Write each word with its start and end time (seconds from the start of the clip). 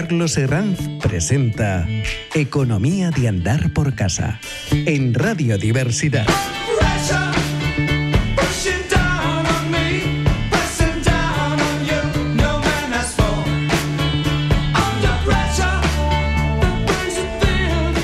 Carlos 0.00 0.38
Herranz 0.38 0.78
presenta 1.02 1.84
Economía 2.32 3.10
de 3.10 3.26
Andar 3.26 3.72
por 3.72 3.96
Casa 3.96 4.38
en 4.70 5.12
Radio 5.12 5.58
Diversidad. 5.58 6.24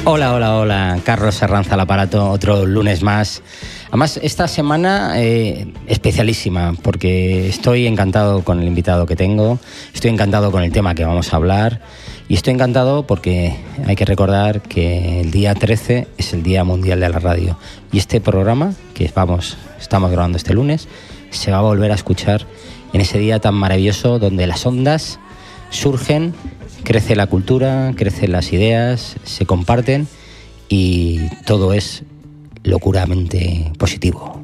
Hola, 0.07 0.35
hola, 0.35 0.57
hola. 0.57 0.99
Carlos 1.05 1.41
Herranz 1.41 1.71
al 1.71 1.79
aparato, 1.79 2.29
otro 2.29 2.67
lunes 2.67 3.03
más. 3.05 3.41
Además, 3.95 4.19
esta 4.25 4.49
semana 4.49 5.23
eh, 5.23 5.69
especialísima, 5.87 6.75
porque 6.83 7.47
estoy 7.47 7.87
encantado 7.87 8.43
con 8.43 8.59
el 8.61 8.67
invitado 8.67 9.07
que 9.07 9.15
tengo, 9.15 9.61
estoy 9.95 10.11
encantado 10.11 10.51
con 10.51 10.65
el 10.65 10.73
tema 10.73 10.97
que 10.97 11.05
vamos 11.05 11.33
a 11.33 11.37
hablar 11.37 11.81
y 12.29 12.35
estoy 12.35 12.55
encantado 12.55 13.07
porque 13.07 13.55
hay 13.87 13.95
que 13.95 14.05
recordar 14.05 14.63
que 14.63 15.21
el 15.21 15.31
día 15.31 15.55
13 15.55 16.09
es 16.19 16.33
el 16.33 16.43
Día 16.43 16.65
Mundial 16.65 16.99
de 16.99 17.09
la 17.09 17.21
Radio 17.21 17.57
y 17.93 17.99
este 17.99 18.21
programa 18.21 18.75
que 18.95 19.09
vamos, 19.15 19.57
estamos 19.81 20.11
grabando 20.11 20.39
este 20.39 20.55
lunes 20.55 20.89
se 21.31 21.53
va 21.53 21.59
a 21.59 21.63
volver 21.63 21.93
a 21.93 21.95
escuchar 21.95 22.49
en 22.95 23.01
ese 23.01 23.21
día 23.21 23.39
tan 23.39 23.55
maravilloso 23.55 24.19
donde 24.19 24.49
las 24.49 24.67
ondas 24.67 25.21
surgen 25.71 26.35
crece 26.83 27.15
la 27.15 27.29
cultura, 27.29 27.93
crecen 27.95 28.33
las 28.33 28.53
ideas, 28.53 29.15
se 29.23 29.47
comparten 29.47 30.09
y 30.69 31.29
todo 31.47 31.73
es 31.73 32.03
locuramente 32.65 33.73
positivo. 33.79 34.41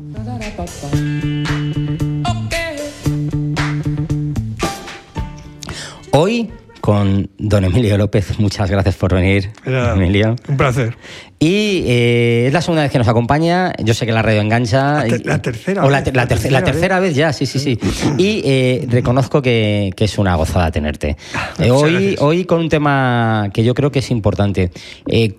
Hoy 6.12 6.50
con 6.90 7.30
don 7.38 7.64
Emilio 7.64 7.96
López. 7.96 8.40
Muchas 8.40 8.68
gracias 8.68 8.96
por 8.96 9.14
venir, 9.14 9.52
Emilio. 9.64 10.34
Un 10.48 10.56
placer. 10.56 10.96
Y 11.38 11.84
eh, 11.86 12.48
es 12.48 12.52
la 12.52 12.60
segunda 12.60 12.82
vez 12.82 12.90
que 12.90 12.98
nos 12.98 13.06
acompaña. 13.06 13.72
Yo 13.82 13.94
sé 13.94 14.06
que 14.06 14.12
la 14.12 14.22
radio 14.22 14.40
engancha. 14.40 15.06
La, 15.24 15.40
tercera. 15.40 15.84
O 15.84 15.88
la, 15.88 16.02
tercera, 16.02 16.98
vez. 16.98 17.14
ya, 17.14 17.32
sí, 17.32 17.46
sí, 17.46 17.60
sí. 17.60 17.78
Y 18.18 18.42
eh, 18.44 18.86
reconozco 18.90 19.40
que, 19.40 19.94
es 19.96 20.18
una 20.18 20.34
gozada 20.34 20.72
tenerte. 20.72 21.16
Ah, 21.32 21.50
eh, 21.60 21.70
hoy, 21.70 22.16
hoy 22.18 22.44
con 22.44 22.58
un 22.58 22.68
tema 22.68 23.50
que 23.54 23.62
yo 23.62 23.72
creo 23.72 23.92
que 23.92 24.00
es 24.00 24.10
importante. 24.10 24.72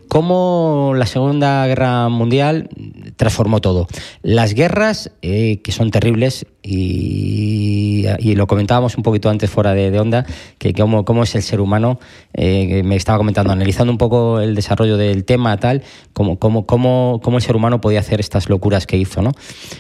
cómo 0.07 0.93
la 0.95 1.05
Segunda 1.05 1.67
Guerra 1.67 2.07
Mundial 2.07 2.69
transformó 3.17 3.59
todo. 3.59 3.87
Las 4.23 4.53
guerras, 4.53 5.11
que 5.21 5.71
son 5.71 5.91
terribles, 5.91 6.45
y, 6.63 8.35
lo 8.35 8.47
comentábamos 8.47 8.95
un 8.97 9.03
poquito 9.03 9.29
antes 9.29 9.49
fuera 9.49 9.73
de, 9.73 9.99
onda, 9.99 10.25
que 10.57 10.73
cómo, 10.73 11.23
es 11.23 11.35
el 11.35 11.41
ser 11.41 11.59
humano, 11.59 11.99
que 12.33 12.81
me 12.83 12.95
estaba 12.95 13.17
comentando, 13.17 13.51
analizando 13.51 13.91
un 13.91 13.97
poco 13.97 14.39
el 14.39 14.55
desarrollo 14.55 14.97
del 14.97 15.25
tema, 15.25 15.57
tal, 15.57 15.83
cómo, 16.13 16.37
cómo, 16.37 16.65
cómo, 16.65 17.37
el 17.37 17.41
ser 17.41 17.55
humano 17.55 17.81
podía 17.81 17.99
hacer 17.99 18.19
estas 18.19 18.49
locuras 18.49 18.85
que 18.85 18.97
hizo, 18.97 19.21
¿no? 19.21 19.31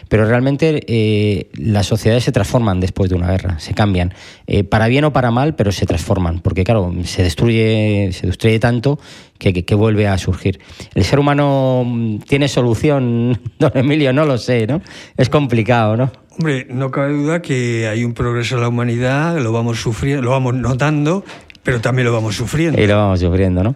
Pero 0.09 0.25
realmente 0.25 0.81
eh, 0.87 1.49
las 1.53 1.85
sociedades 1.87 2.23
se 2.23 2.31
transforman 2.31 2.79
después 2.79 3.09
de 3.09 3.15
una 3.15 3.29
guerra, 3.29 3.59
se 3.59 3.73
cambian, 3.73 4.13
eh, 4.47 4.63
para 4.63 4.87
bien 4.87 5.05
o 5.05 5.13
para 5.13 5.31
mal, 5.31 5.55
pero 5.55 5.71
se 5.71 5.85
transforman, 5.85 6.39
porque 6.39 6.63
claro, 6.63 6.93
se 7.03 7.23
destruye, 7.23 8.09
se 8.11 8.27
destruye 8.27 8.59
tanto 8.59 8.99
que, 9.37 9.53
que, 9.65 9.75
vuelve 9.75 10.07
a 10.07 10.17
surgir. 10.17 10.59
¿El 10.93 11.03
ser 11.03 11.19
humano 11.19 11.83
mm, 11.85 12.19
tiene 12.19 12.47
solución, 12.47 13.39
don 13.59 13.71
Emilio? 13.75 14.13
No 14.13 14.25
lo 14.25 14.37
sé, 14.37 14.67
¿no? 14.67 14.81
Es 15.17 15.29
complicado, 15.29 15.97
¿no? 15.97 16.20
Hombre, 16.37 16.65
no 16.69 16.91
cabe 16.91 17.13
duda 17.13 17.41
que 17.41 17.87
hay 17.87 18.05
un 18.05 18.13
progreso 18.13 18.55
en 18.55 18.61
la 18.61 18.69
humanidad, 18.69 19.37
lo 19.39 19.51
vamos 19.51 19.81
sufriendo, 19.81 20.23
lo 20.23 20.31
vamos 20.31 20.53
notando, 20.55 21.25
pero 21.61 21.81
también 21.81 22.05
lo 22.05 22.13
vamos 22.13 22.35
sufriendo. 22.35 22.81
Y 22.81 22.87
lo 22.87 22.95
vamos 22.95 23.19
sufriendo, 23.19 23.63
¿no? 23.63 23.75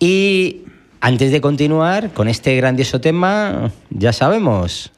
Y 0.00 0.62
antes 1.00 1.30
de 1.30 1.40
continuar 1.40 2.10
con 2.10 2.28
este 2.28 2.56
grandioso 2.56 3.00
tema, 3.00 3.70
ya 3.90 4.12
sabemos, 4.12 4.90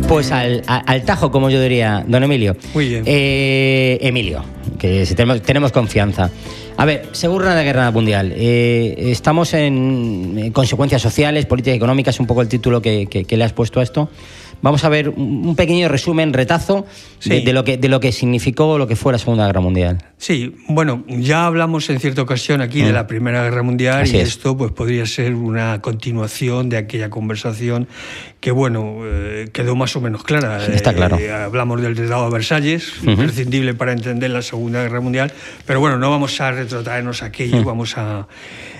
Pues 0.09 0.33
al, 0.33 0.65
tajo, 1.05 1.31
como 1.31 1.49
yo 1.49 1.61
diría, 1.61 2.03
don 2.05 2.21
Emilio. 2.23 2.57
Muy 2.73 2.89
bien. 2.89 3.03
Eh, 3.05 3.97
Emilio, 4.01 4.43
que 4.77 5.05
tenemos, 5.15 5.41
tenemos 5.41 5.71
confianza. 5.71 6.29
A 6.81 6.85
ver, 6.85 7.09
Segunda 7.11 7.53
de 7.53 7.63
Guerra 7.63 7.91
Mundial. 7.91 8.33
Eh, 8.35 9.11
estamos 9.11 9.53
en 9.53 10.51
consecuencias 10.51 10.99
sociales, 10.99 11.45
políticas 11.45 11.77
económicas, 11.77 12.19
un 12.19 12.25
poco 12.25 12.41
el 12.41 12.47
título 12.47 12.81
que, 12.81 13.05
que, 13.05 13.37
le 13.37 13.43
has 13.43 13.53
puesto 13.53 13.79
a 13.79 13.83
esto. 13.83 14.09
Vamos 14.61 14.83
a 14.83 14.89
ver 14.89 15.09
un 15.09 15.55
pequeño 15.55 15.87
resumen, 15.89 16.33
retazo, 16.33 16.85
de, 17.25 17.53
lo 17.53 17.63
que, 17.63 17.77
de 17.77 17.89
lo 17.89 17.99
que 17.99 18.11
significó 18.11 18.77
lo 18.77 18.87
que 18.87 18.95
fue 18.95 19.11
la 19.11 19.19
Segunda 19.19 19.45
Guerra 19.45 19.61
Mundial. 19.61 19.97
Sí, 20.17 20.55
bueno, 20.67 21.03
ya 21.07 21.45
hablamos 21.45 21.89
en 21.89 21.99
cierta 21.99 22.21
ocasión 22.21 22.61
aquí 22.61 22.81
de 22.81 22.91
mm. 22.91 22.93
la 22.93 23.07
Primera 23.07 23.43
Guerra 23.43 23.63
Mundial 23.63 24.07
y 24.07 24.17
esto 24.17 24.55
pues 24.55 24.71
podría 24.71 25.05
ser 25.05 25.33
una 25.33 25.81
continuación 25.81 26.69
de 26.69 26.77
aquella 26.77 27.09
conversación 27.09 27.87
que, 28.39 28.51
bueno, 28.51 28.99
eh, 29.03 29.49
quedó 29.51 29.75
más 29.75 29.95
o 29.95 30.01
menos 30.01 30.23
clara. 30.23 30.63
Está 30.65 30.93
claro. 30.93 31.17
Eh, 31.17 31.31
hablamos 31.31 31.81
del 31.81 31.95
Tratado 31.95 32.25
de 32.25 32.31
Versalles, 32.31 32.93
imprescindible 33.03 33.73
para 33.73 33.93
entender 33.93 34.29
la 34.29 34.41
Segunda 34.41 34.83
Guerra 34.83 35.01
Mundial, 35.01 35.31
pero 35.65 35.79
bueno, 35.79 35.97
no 35.97 36.09
vamos 36.09 36.39
a 36.41 36.51
retrotraernos 36.51 37.23
a 37.23 37.27
aquello, 37.27 37.61
mm. 37.61 37.65
vamos 37.65 37.97
a... 37.97 38.27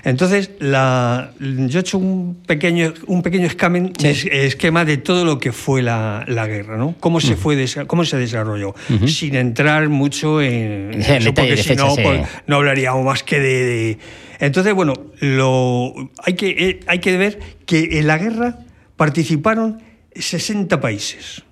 Entonces, 0.04 0.52
la, 0.60 1.32
yo 1.40 1.80
he 1.80 1.82
hecho 1.82 2.00
un 2.00 2.36
pequeño, 2.46 2.94
un 3.06 3.22
pequeño 3.22 3.48
esquema 3.48 4.86
de 4.86 4.98
todo 4.98 5.26
lo 5.26 5.38
que 5.38 5.52
fue 5.52 5.71
la, 5.80 6.26
la 6.28 6.48
guerra, 6.48 6.78
¿no? 6.78 6.96
Cómo 7.00 7.22
se, 7.22 7.36
fue, 7.36 7.66
cómo 7.88 8.04
se 8.04 8.18
desarrolló, 8.18 8.74
sin 9.06 9.36
entrar 9.36 9.90
mucho 9.90 10.42
en, 10.42 11.02
eso, 11.02 11.34
porque 11.34 11.58
si 11.58 11.76
no, 11.76 11.96
pues, 11.96 12.28
no 12.48 12.58
hablaríamos 12.58 13.06
más 13.06 13.24
que 13.24 13.40
de, 13.40 13.98
Entonces, 14.40 14.74
bueno, 14.74 14.94
lo, 15.20 15.94
hay, 16.24 16.34
que, 16.34 16.50
eh, 16.50 16.80
hay 16.88 17.00
que 17.00 17.18
ver 17.18 17.40
que 17.66 18.00
en 18.00 18.08
la 18.08 18.18
guerra 18.18 18.60
participaron 18.98 19.82
60 20.16 20.80
países. 20.80 21.44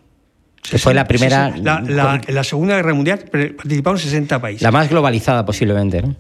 fue 0.77 0.93
la 0.93 1.07
primera. 1.07 1.55
La, 1.57 2.21
en 2.27 2.35
la 2.35 2.43
Segunda 2.43 2.75
Guerra 2.75 2.93
Mundial 2.93 3.25
participaron 3.31 3.97
60 3.97 4.41
países. 4.41 4.61
La 4.61 4.71
más 4.71 4.89
globalizada 4.89 5.45
posiblemente, 5.45 6.01
¿no? 6.01 6.15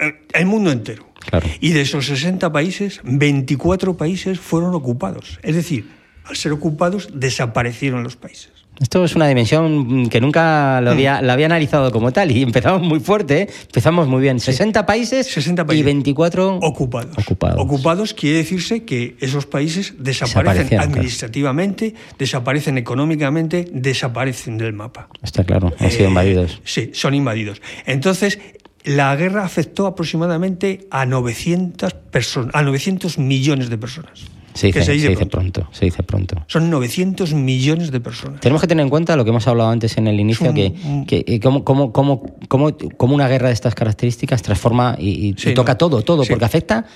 Eh, 0.00 0.22
el 0.32 0.46
mundo 0.46 0.72
entero. 0.72 1.08
Claro. 1.28 1.46
Y 1.60 1.72
de 1.72 1.82
esos 1.82 2.06
60 2.06 2.52
países, 2.52 3.00
24 3.04 3.96
países 3.96 4.38
fueron 4.38 4.74
ocupados. 4.74 5.38
Es 5.42 5.54
decir, 5.54 5.88
al 6.24 6.36
ser 6.36 6.52
ocupados, 6.52 7.08
desaparecieron 7.12 8.02
los 8.02 8.16
países. 8.16 8.50
Esto 8.80 9.04
es 9.04 9.14
una 9.14 9.28
dimensión 9.28 10.08
que 10.08 10.20
nunca 10.20 10.80
lo 10.80 10.90
había, 10.90 11.22
mm. 11.22 11.30
había 11.30 11.46
analizado 11.46 11.92
como 11.92 12.12
tal 12.12 12.32
y 12.32 12.42
empezamos 12.42 12.82
muy 12.82 12.98
fuerte, 12.98 13.42
¿eh? 13.42 13.48
empezamos 13.66 14.08
muy 14.08 14.20
bien. 14.20 14.40
60 14.40 14.84
países, 14.84 15.28
60 15.28 15.64
países 15.64 15.82
y 15.82 15.84
24 15.84 16.56
ocupados. 16.56 17.16
ocupados. 17.16 17.60
Ocupados 17.60 18.14
quiere 18.14 18.38
decirse 18.38 18.84
que 18.84 19.16
esos 19.20 19.46
países 19.46 19.94
desaparecen 19.98 20.80
administrativamente, 20.80 21.94
desaparecen 22.18 22.76
económicamente, 22.76 23.68
desaparecen 23.72 24.58
del 24.58 24.72
mapa. 24.72 25.08
Está 25.22 25.44
claro, 25.44 25.72
han 25.78 25.90
sido 25.92 26.06
eh, 26.06 26.08
invadidos. 26.08 26.60
Sí, 26.64 26.90
son 26.94 27.14
invadidos. 27.14 27.62
Entonces, 27.86 28.40
la 28.82 29.14
guerra 29.14 29.44
afectó 29.44 29.86
aproximadamente 29.86 30.86
a 30.90 31.06
900, 31.06 31.94
personas, 31.94 32.54
a 32.54 32.62
900 32.62 33.18
millones 33.18 33.70
de 33.70 33.78
personas. 33.78 34.24
Se 34.54 34.68
dice, 34.68 35.26
pronto. 35.26 35.68
se 35.72 35.84
dice 35.84 36.04
pronto. 36.04 36.44
Son 36.46 36.70
900 36.70 37.34
millones 37.34 37.90
de 37.90 38.00
personas. 38.00 38.40
Tenemos 38.40 38.60
que 38.60 38.68
tener 38.68 38.84
en 38.84 38.88
cuenta 38.88 39.16
lo 39.16 39.24
que 39.24 39.30
hemos 39.30 39.46
hablado 39.48 39.68
antes 39.70 39.98
en 39.98 40.06
el 40.06 40.20
inicio, 40.20 40.54
que, 40.54 40.72
que 41.08 41.24
eh, 41.26 41.40
cómo, 41.40 41.92
cómo, 41.92 43.14
una 43.14 43.28
guerra 43.28 43.48
de 43.48 43.54
estas 43.54 43.74
características 43.74 44.42
transforma 44.42 44.96
y, 44.98 45.34
toca 45.54 45.76
todo, 45.76 46.02
todo, 46.02 46.24
porque 46.24 46.44
afecta, 46.44 46.86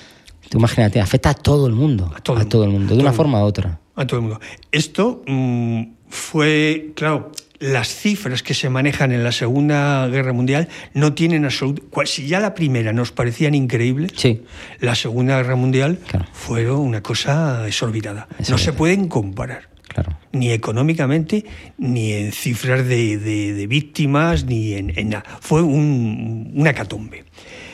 tú 0.49 0.59
imagínate, 0.59 1.01
afecta 1.01 1.31
a 1.31 1.35
todo 1.35 1.67
el 1.67 1.73
mundo. 1.73 2.13
A 2.15 2.21
todo, 2.21 2.63
el 2.63 2.71
mundo, 2.71 2.95
de 2.95 3.01
una 3.01 3.13
forma 3.13 3.43
u 3.43 3.47
otra. 3.47 3.81
A 3.97 4.07
todo 4.07 4.21
el 4.21 4.27
mundo. 4.27 4.41
Esto 4.71 5.23
mm, 5.27 5.83
fue, 6.09 6.93
claro, 6.95 7.33
las 7.61 7.89
cifras 7.89 8.43
que 8.43 8.55
se 8.55 8.69
manejan 8.71 9.11
en 9.13 9.25
la 9.25 9.33
Segunda 9.33 10.07
Guerra 10.09 10.33
Mundial 10.33 10.69
no 10.95 11.15
tienen 11.15 11.45
absoluto. 11.45 11.83
Si 12.07 12.27
ya 12.29 12.39
la 12.41 12.55
primera 12.55 12.93
nos 12.93 13.11
parecían 13.13 13.55
increíbles, 13.55 14.13
Sí. 14.17 14.43
la 14.81 14.95
Segunda 14.95 15.37
Guerra 15.39 15.57
Mundial 15.57 15.99
Claro. 16.07 16.27
fue 16.33 16.71
una 16.71 17.03
cosa 17.03 17.67
exorbitada. 17.67 18.29
No 18.49 18.59
se 18.59 18.73
pueden 18.73 19.09
comparar. 19.09 19.69
Claro. 19.89 20.17
Ni 20.33 20.51
económicamente, 20.53 21.45
ni 21.79 22.13
en 22.13 22.31
cifras 22.33 22.87
de, 22.87 23.17
de- 23.19 23.55
de 23.55 23.67
víctimas, 23.67 24.45
ni 24.45 24.75
en, 24.75 24.97
en 24.97 25.09
nada. 25.09 25.25
Fue 25.41 25.63
un, 25.63 26.53
una 26.55 26.73
catombe. 26.75 27.25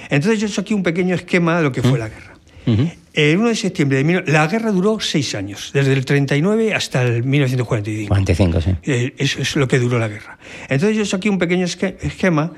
Entonces 0.09 0.41
yo 0.41 0.47
he 0.47 0.51
hecho 0.51 0.61
aquí 0.61 0.73
un 0.75 0.83
pequeño 0.83 1.15
esquema 1.15 1.57
de 1.59 1.63
lo 1.65 1.73
que 1.73 1.83
fue 1.83 1.99
la 1.99 2.09
guerra. 2.09 2.34
Ujú. 2.67 2.91
El 3.13 3.39
1 3.39 3.49
de 3.49 3.55
septiembre 3.55 4.03
de... 4.03 4.23
La 4.27 4.47
guerra 4.49 4.73
duró 4.73 4.99
seis 5.01 5.35
años, 5.35 5.71
desde 5.73 5.93
el 5.93 6.05
39 6.05 6.75
hasta 6.75 7.03
el 7.03 7.23
1945. 7.23 8.09
45, 8.09 8.61
sí. 8.61 8.71
Eh, 8.83 9.15
Eso 9.19 9.41
es 9.41 9.55
lo 9.57 9.69
que 9.69 9.79
duró 9.79 9.99
la 9.99 10.09
guerra. 10.09 10.39
Entonces 10.69 10.97
yo 10.97 11.03
he 11.03 11.05
hecho 11.05 11.17
aquí 11.17 11.29
un 11.29 11.39
pequeño 11.39 11.65
esque- 11.65 11.97
esquema. 12.03 12.53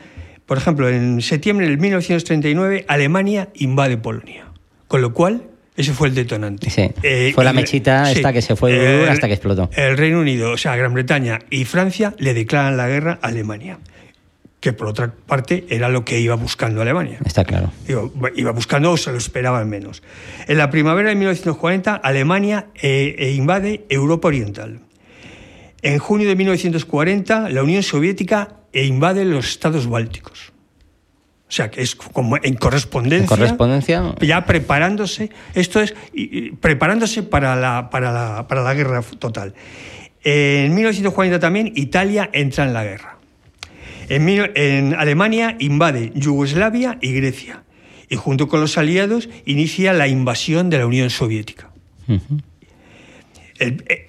Por 0.46 0.58
ejemplo, 0.58 0.88
en 0.88 1.20
septiembre 1.20 1.66
del 1.66 1.76
1939 1.78 2.84
Alemania 2.88 3.48
invade 3.54 3.96
Polonia. 3.98 4.46
Con 4.88 5.02
lo 5.02 5.12
cual, 5.12 5.42
ese 5.76 5.92
fue 5.92 6.08
el 6.08 6.14
detonante. 6.14 6.70
Sí. 6.70 6.88
Eh, 7.02 7.32
Fue 7.34 7.44
la 7.44 7.52
mechita 7.52 8.10
esta 8.10 8.32
que 8.32 8.40
se 8.40 8.56
fue 8.56 9.02
El- 9.02 9.08
hasta 9.08 9.26
que 9.26 9.34
explotó. 9.34 9.68
El 9.76 9.96
Reino 9.98 10.20
Unido, 10.20 10.52
o 10.52 10.56
sea, 10.56 10.74
Gran 10.76 10.94
Bretaña 10.94 11.40
y 11.50 11.64
Francia 11.64 12.14
le 12.18 12.32
declaran 12.32 12.76
la 12.78 12.86
guerra 12.88 13.18
a 13.20 13.26
Alemania. 13.26 13.78
Que 14.60 14.72
por 14.72 14.88
otra 14.88 15.12
parte 15.26 15.66
era 15.68 15.88
lo 15.88 16.04
que 16.04 16.18
iba 16.18 16.34
buscando 16.34 16.80
Alemania. 16.82 17.18
Está 17.24 17.44
claro. 17.44 17.70
Digo, 17.86 18.12
iba 18.34 18.50
buscando 18.52 18.90
o 18.90 18.96
se 18.96 19.12
lo 19.12 19.18
esperaban 19.18 19.68
menos. 19.68 20.02
En 20.48 20.56
la 20.58 20.70
primavera 20.70 21.10
de 21.10 21.14
1940, 21.14 21.94
Alemania 21.94 22.66
eh, 22.74 23.14
eh, 23.18 23.30
invade 23.32 23.84
Europa 23.88 24.28
Oriental. 24.28 24.80
En 25.82 25.98
junio 25.98 26.26
de 26.28 26.34
1940, 26.36 27.50
la 27.50 27.62
Unión 27.62 27.82
Soviética 27.82 28.56
e 28.72 28.86
invade 28.86 29.24
los 29.24 29.46
estados 29.48 29.86
bálticos. 29.86 30.52
O 31.48 31.52
sea, 31.52 31.70
que 31.70 31.82
es 31.82 31.94
como 31.94 32.36
en 32.42 32.54
correspondencia. 32.54 33.22
En 33.22 33.28
correspondencia. 33.28 34.14
Ya 34.20 34.44
preparándose, 34.46 35.30
esto 35.54 35.80
es, 35.80 35.94
y- 36.12 36.38
y 36.48 36.50
preparándose 36.52 37.22
para 37.22 37.54
la, 37.54 37.88
para 37.90 38.10
la, 38.10 38.48
para 38.48 38.62
la 38.62 38.74
guerra 38.74 39.00
total. 39.18 39.54
En 40.24 40.74
1940 40.74 41.38
también 41.38 41.72
Italia 41.76 42.28
entra 42.32 42.64
en 42.64 42.72
la 42.72 42.82
guerra. 42.82 43.15
En, 44.08 44.94
Alemania 44.94 45.56
invade 45.58 46.12
Yugoslavia 46.14 46.98
y 47.00 47.12
Grecia. 47.12 47.62
Y 48.08 48.16
junto 48.16 48.46
con 48.48 48.60
los 48.60 48.78
aliados 48.78 49.28
inicia 49.46 49.92
la 49.92 50.06
invasión 50.08 50.70
de 50.70 50.78
la 50.78 50.86
Unión 50.86 51.10
Soviética. 51.10 51.70
El- 53.58 53.84
eh, 53.88 54.02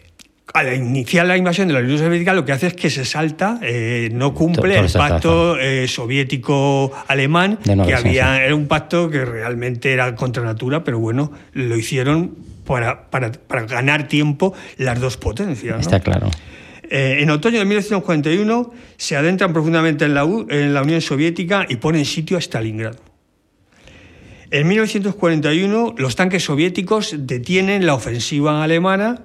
al 0.53 0.73
iniciar 0.73 1.25
la 1.27 1.37
invasión 1.37 1.67
de 1.67 1.73
la 1.73 1.81
Unión 1.81 1.97
Soviética 1.99 2.33
lo 2.33 2.45
que 2.45 2.51
hace 2.51 2.67
es 2.67 2.73
que 2.73 2.89
se 2.89 3.05
salta, 3.05 3.59
eh, 3.61 4.09
no 4.13 4.33
cumple 4.33 4.75
Todo 4.75 4.85
el 4.85 4.91
pacto 4.93 5.59
eh, 5.59 5.87
soviético-alemán, 5.87 7.59
que 7.85 7.93
había, 7.93 8.43
era 8.43 8.55
un 8.55 8.67
pacto 8.67 9.09
que 9.09 9.23
realmente 9.25 9.91
era 9.93 10.15
contra 10.15 10.43
natura, 10.43 10.83
pero 10.83 10.99
bueno, 10.99 11.31
lo 11.53 11.75
hicieron 11.77 12.35
para, 12.65 13.09
para, 13.09 13.31
para 13.31 13.65
ganar 13.65 14.07
tiempo 14.07 14.53
las 14.77 14.99
dos 14.99 15.17
potencias. 15.17 15.75
¿no? 15.75 15.81
Está 15.81 15.99
claro. 15.99 16.29
Eh, 16.89 17.17
en 17.21 17.29
otoño 17.29 17.59
de 17.59 17.65
1941 17.65 18.73
se 18.97 19.15
adentran 19.17 19.51
profundamente 19.53 20.05
en 20.05 20.13
la, 20.13 20.23
U- 20.25 20.47
en 20.49 20.73
la 20.73 20.81
Unión 20.83 21.01
Soviética 21.01 21.65
y 21.67 21.75
ponen 21.77 22.05
sitio 22.05 22.37
a 22.37 22.41
Stalingrado. 22.41 22.99
En 24.51 24.67
1941 24.67 25.95
los 25.97 26.15
tanques 26.15 26.43
soviéticos 26.43 27.13
detienen 27.19 27.85
la 27.85 27.93
ofensiva 27.93 28.63
alemana. 28.63 29.23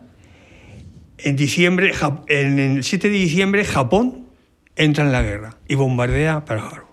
En, 1.19 1.37
diciembre, 1.37 1.93
en 2.29 2.59
el 2.59 2.83
7 2.85 3.09
de 3.09 3.15
diciembre 3.15 3.65
Japón 3.65 4.27
entra 4.75 5.05
en 5.05 5.13
la 5.13 5.23
guerra 5.23 5.57
y 5.69 5.77
bombardea 5.77 6.45
Pearl 6.45 6.61
Harbor. 6.61 6.87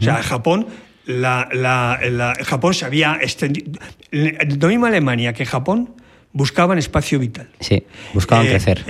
O 0.00 0.02
sea, 0.04 0.22
Japón, 0.22 0.68
la, 1.06 1.48
la- 1.52 1.98
la- 2.08 2.34
Japón 2.44 2.72
se 2.74 2.84
había 2.84 3.18
extendido. 3.20 3.72
Lo 4.12 4.68
mismo 4.68 4.86
Alemania 4.86 5.32
que 5.32 5.44
Japón 5.44 5.94
buscaban 6.36 6.76
espacio 6.78 7.18
vital. 7.18 7.48
Sí. 7.60 7.82
Buscaban 8.12 8.46
Eh, 8.46 8.50
crecer. 8.50 8.84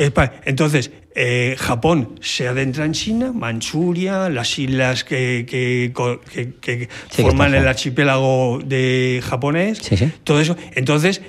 entonces, 0.45 0.91
eh, 1.15 1.55
Japón 1.59 2.19
se 2.21 2.49
adentra 2.49 2.85
en 2.85 2.93
China, 2.93 3.33
Manchuria, 3.33 4.29
las 4.29 4.59
islas 4.59 5.05
que, 5.05 5.47
que, 5.49 5.93
que- 6.33 6.55
que 6.61 6.89
forman 7.09 7.55
el 7.55 7.67
archipiélago 7.69 8.61
de 8.65 9.23
japonés, 9.25 9.79
Sí, 9.79 9.97
sí. 9.97 10.11
todo 10.25 10.41
eso. 10.41 10.57
Entonces, 10.75 11.23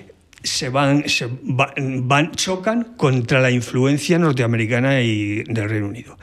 se 0.44 0.70
van, 0.70 1.08
se 1.08 1.28
va- 1.28 1.74
van, 1.78 2.32
chocan 2.32 2.96
contra 2.98 3.40
la 3.40 3.52
influencia 3.52 4.18
norteamericana 4.18 5.02
y 5.02 5.44
del 5.44 5.70
Reino 5.70 5.88
Unido. 5.88 6.18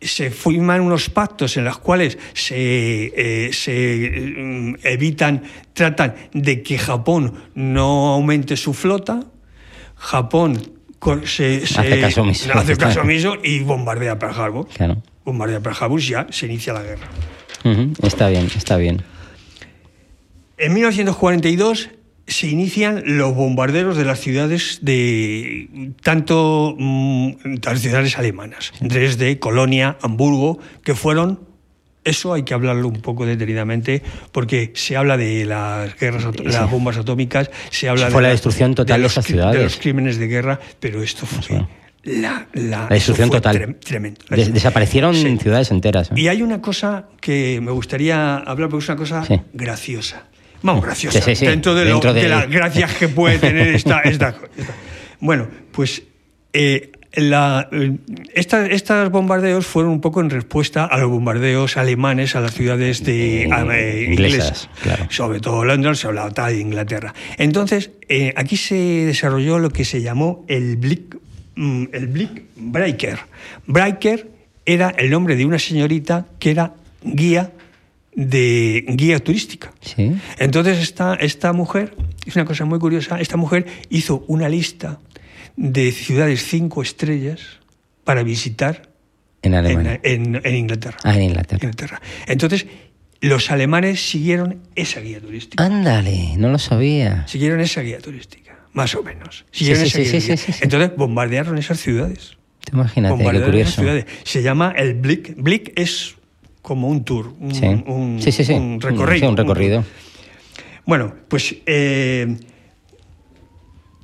Se 0.00 0.30
firman 0.30 0.80
unos 0.80 1.10
pactos 1.10 1.56
en 1.56 1.64
los 1.64 1.78
cuales 1.78 2.18
se, 2.32 2.56
eh, 3.46 3.52
se 3.52 4.34
mm, 4.36 4.74
evitan, 4.84 5.42
tratan 5.72 6.14
de 6.32 6.62
que 6.62 6.78
Japón 6.78 7.34
no 7.54 8.08
aumente 8.14 8.56
su 8.56 8.74
flota. 8.74 9.24
Japón 9.96 10.60
se, 11.24 11.66
se- 11.66 11.80
Hace 11.80 12.00
caso 12.00 12.22
omiso. 12.22 12.52
hace 12.54 12.76
caso 12.76 13.00
omiso 13.02 13.36
y 13.42 13.60
bombardea 13.60 14.18
Pearl 14.18 14.40
Harbor. 14.40 14.68
Claro. 14.68 15.02
Bombardea 15.24 15.60
Pearl 15.60 15.76
Harbor 15.80 16.00
y 16.00 16.04
ya 16.06 16.26
se 16.30 16.46
inicia 16.46 16.72
la 16.72 16.82
guerra. 16.82 17.08
Está 18.02 18.28
bien, 18.28 18.48
está 18.56 18.76
bien. 18.76 19.02
En 20.56 20.72
1942 20.74 21.90
se 22.28 22.46
inician 22.46 23.02
los 23.04 23.34
bombarderos 23.34 23.96
de 23.96 24.04
las 24.04 24.20
ciudades 24.20 24.78
de 24.82 25.92
tanto 26.02 26.76
mm, 26.78 27.30
de 27.44 27.60
las 27.64 27.80
ciudades 27.80 28.16
alemanas, 28.18 28.72
Dresde, 28.80 29.38
Colonia, 29.38 29.96
Hamburgo, 30.02 30.58
que 30.84 30.94
fueron 30.94 31.40
eso 32.04 32.32
hay 32.32 32.42
que 32.44 32.54
hablarlo 32.54 32.88
un 32.88 33.02
poco 33.02 33.26
detenidamente 33.26 34.02
porque 34.32 34.72
se 34.74 34.96
habla 34.96 35.16
de 35.18 35.44
las 35.44 35.94
guerras, 35.98 36.24
Sí. 36.36 36.44
las 36.44 36.70
bombas 36.70 36.96
atómicas, 36.96 37.50
se 37.70 37.88
habla 37.88 38.06
de 38.06 38.10
fue 38.12 38.22
la 38.22 38.28
destrucción 38.28 38.74
total 38.74 38.98
de 38.98 39.02
los, 39.02 39.12
ciudades. 39.14 39.56
de 39.58 39.64
los 39.64 39.76
crímenes 39.76 40.16
de 40.18 40.26
guerra, 40.26 40.58
pero 40.80 41.02
esto 41.02 41.26
fue 41.26 41.66
la, 42.04 42.46
la- 42.54 42.82
La 42.84 42.86
destrucción 42.88 43.28
total. 43.28 43.56
trem- 43.58 43.78
tremendo. 43.80 44.20
Des- 44.30 44.54
desaparecieron 44.54 45.14
Sí. 45.14 45.36
ciudades 45.38 45.70
enteras. 45.70 46.10
¿eh? 46.10 46.14
Y 46.16 46.28
hay 46.28 46.40
una 46.40 46.62
cosa 46.62 47.08
que 47.20 47.60
me 47.60 47.72
gustaría 47.72 48.36
hablar, 48.38 48.70
porque 48.70 48.84
es 48.84 48.88
una 48.88 48.96
cosa 48.98 49.24
Sí. 49.26 49.40
graciosa. 49.52 50.28
Vamos, 50.62 50.84
graciosa. 50.84 51.20
Sí, 51.20 51.24
sí, 51.30 51.36
sí. 51.36 51.46
Dentro, 51.46 51.74
de, 51.74 51.84
lo- 51.84 51.90
Dentro 51.92 52.14
de- 52.14 52.22
de 52.22 52.28
las 52.28 52.48
gracias 52.48 52.94
que 52.94 53.08
puede 53.08 53.38
tener 53.38 53.68
esta. 53.68 54.00
esta, 54.04 54.28
esta. 54.30 54.34
Bueno, 55.20 55.48
pues 55.72 56.02
eh, 56.52 56.92
la, 57.14 57.68
eh, 57.72 57.96
esta- 58.34 58.66
estos 58.66 59.10
bombardeos 59.10 59.66
fueron 59.66 59.92
un 59.92 60.00
poco 60.00 60.20
en 60.20 60.30
respuesta 60.30 60.84
a 60.84 60.98
los 60.98 61.10
bombardeos 61.10 61.76
alemanes 61.76 62.34
a 62.36 62.40
las 62.40 62.54
ciudades 62.54 63.04
de, 63.04 63.44
Eh, 63.44 63.48
a- 63.52 63.62
eh, 63.76 64.04
inglesas, 64.10 64.34
inglesas. 64.34 64.70
claro. 64.82 65.06
Sobre 65.10 65.40
todo 65.40 65.64
Londres, 65.64 65.98
se 65.98 66.06
hablaba 66.08 66.30
tal 66.30 66.52
de 66.54 66.60
Inglaterra. 66.60 67.14
Entonces, 67.38 67.90
eh, 68.08 68.32
aquí 68.36 68.56
se 68.56 68.74
desarrolló 68.74 69.58
lo 69.58 69.70
que 69.70 69.84
se 69.84 70.02
llamó 70.02 70.44
el 70.48 70.76
Blick, 70.76 71.16
mm, 71.54 71.84
el 71.92 72.06
Blick 72.08 72.42
Breaker. 72.56 73.18
Breaker 73.66 74.28
era 74.66 74.90
el 74.98 75.10
nombre 75.10 75.34
de 75.36 75.44
una 75.46 75.58
señorita 75.58 76.26
que 76.38 76.50
era 76.50 76.74
guía 77.02 77.52
de 78.20 78.84
guía 78.88 79.20
turística. 79.20 79.72
Sí. 79.80 80.12
Entonces 80.40 80.78
esta, 80.80 81.14
esta 81.14 81.52
mujer, 81.52 81.94
es 82.26 82.34
una 82.34 82.44
cosa 82.44 82.64
muy 82.64 82.80
curiosa, 82.80 83.20
esta 83.20 83.36
mujer 83.36 83.64
hizo 83.90 84.24
una 84.26 84.48
lista 84.48 84.98
de 85.56 85.92
ciudades 85.92 86.42
cinco 86.44 86.82
estrellas 86.82 87.40
para 88.02 88.24
visitar 88.24 88.90
En 89.42 89.54
Alemania. 89.54 90.00
en- 90.02 90.40
en 90.44 90.54
Inglaterra. 90.56 90.96
Ah, 91.04 91.14
en 91.14 91.22
Inglaterra. 91.22 91.60
Inglaterra. 91.62 92.02
Entonces, 92.26 92.66
los 93.20 93.52
alemanes 93.52 94.00
siguieron 94.10 94.62
esa 94.74 94.98
guía 95.00 95.20
turística. 95.20 95.64
Ándale, 95.64 96.34
no 96.38 96.48
lo 96.50 96.58
sabía. 96.58 97.24
Siguieron 97.28 97.60
esa 97.60 97.82
guía 97.82 97.98
turística, 98.00 98.58
más 98.72 98.96
o 98.96 99.02
menos. 99.04 99.44
Siguieron 99.52 99.82
sí, 99.84 99.88
esa 99.88 99.96
sí, 99.98 100.02
guía 100.02 100.10
sí, 100.10 100.26
turística. 100.26 100.36
sí, 100.38 100.52
sí, 100.52 100.52
sí. 100.54 100.64
Entonces, 100.64 100.90
bombardearon 100.96 101.56
esas 101.56 101.78
ciudades. 101.78 102.36
Te 102.64 102.72
Imagínate, 102.72 103.14
qué 103.14 103.22
Bombardearon 103.22 103.54
esas 103.60 103.74
curioso. 103.76 103.80
ciudades. 103.80 104.06
Se 104.24 104.42
llama 104.42 104.74
el 104.76 104.94
Blick. 104.94 105.34
Blick 105.36 105.72
es 105.76 106.16
como 106.68 106.86
un 106.88 107.02
tour, 107.02 107.32
un, 107.40 107.54
Sí. 107.54 107.64
un- 107.64 108.18
sí, 108.20 108.30
sí, 108.30 108.44
sí. 108.44 108.52
un 108.52 108.78
recorrido. 108.78 109.30
Un 109.30 109.38
recorrido. 109.38 109.84
Bueno, 110.84 111.14
pues 111.28 111.56
eh, 111.64 112.36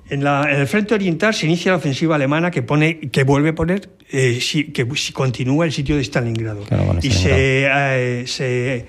en, 0.08 0.24
la- 0.24 0.46
en 0.50 0.60
el 0.60 0.66
frente 0.66 0.94
oriental 0.94 1.34
se 1.34 1.44
inicia 1.44 1.72
la 1.72 1.76
ofensiva 1.76 2.14
alemana 2.14 2.50
que 2.50 2.62
pone, 2.62 3.00
que 3.10 3.22
vuelve 3.24 3.50
a 3.50 3.54
poner, 3.54 3.90
eh, 4.10 4.38
si- 4.40 4.72
que 4.72 4.86
si 4.96 5.12
continúa 5.12 5.66
el 5.66 5.72
sitio 5.72 5.96
de 5.96 6.02
Stalingrado. 6.04 6.62
Claro, 6.64 6.96
y 7.02 7.10
se, 7.10 7.66
eh, 7.68 8.24
se 8.26 8.86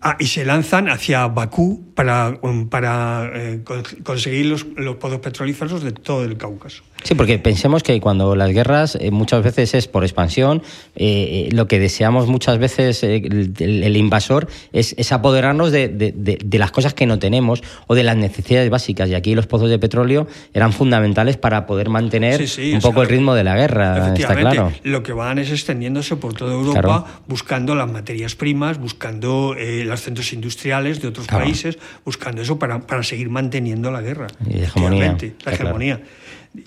Ah, 0.00 0.16
y 0.20 0.26
se 0.26 0.44
lanzan 0.44 0.88
hacia 0.88 1.26
Bakú 1.26 1.92
para, 1.94 2.38
um, 2.42 2.68
para 2.68 3.28
eh, 3.34 3.64
conseguir 4.04 4.46
los, 4.46 4.64
los 4.76 4.94
pozos 4.96 5.18
petrolíferos 5.18 5.82
de 5.82 5.90
todo 5.90 6.24
el 6.24 6.36
Cáucaso. 6.36 6.84
Sí, 7.02 7.14
porque 7.14 7.38
pensemos 7.38 7.82
que 7.82 8.00
cuando 8.00 8.34
las 8.36 8.50
guerras 8.50 8.96
eh, 9.00 9.10
muchas 9.10 9.42
veces 9.42 9.74
es 9.74 9.88
por 9.88 10.04
expansión, 10.04 10.62
eh, 10.96 11.48
lo 11.52 11.66
que 11.68 11.78
deseamos 11.78 12.26
muchas 12.26 12.58
veces 12.58 13.02
el, 13.02 13.96
invasor 13.96 14.48
es, 14.72 15.12
apoderarnos 15.12 15.70
de, 15.70 15.88
de, 15.88 16.58
las 16.58 16.70
cosas 16.70 16.94
que 16.94 17.06
no 17.06 17.18
tenemos 17.18 17.62
o 17.86 17.94
de 17.94 18.02
las 18.02 18.16
necesidades 18.16 18.68
básicas. 18.68 19.08
Y 19.08 19.14
aquí 19.14 19.34
los 19.34 19.46
pozos 19.46 19.70
de 19.70 19.78
petróleo 19.78 20.26
eran 20.54 20.72
fundamentales 20.72 21.36
para 21.36 21.66
poder 21.66 21.88
mantener 21.88 22.44
un 22.74 22.80
poco 22.80 23.02
el 23.02 23.08
ritmo 23.08 23.34
de 23.34 23.44
la 23.44 23.56
guerra. 23.56 24.14
Está 24.14 24.34
claro. 24.34 24.72
Lo 24.82 25.02
que 25.02 25.12
van 25.12 25.38
es 25.38 25.50
extendiéndose 25.50 26.16
por 26.16 26.34
toda 26.34 26.52
Europa, 26.52 27.22
buscando 27.26 27.74
las 27.74 27.90
materias 27.90 28.34
primas, 28.34 28.78
buscando 28.78 29.54
los 29.88 30.00
centros 30.02 30.32
industriales 30.32 31.00
de 31.00 31.08
otros 31.08 31.26
países, 31.26 31.78
buscando 32.04 32.42
eso 32.42 32.58
para, 32.58 32.80
para, 32.86 33.02
seguir 33.02 33.30
manteniendo 33.30 33.90
la 33.90 34.02
guerra. 34.02 34.26
Y 34.48 34.58
la 34.58 34.66
hegemonía. 34.66 35.16
La 35.44 35.52
hegemonía. 35.52 36.00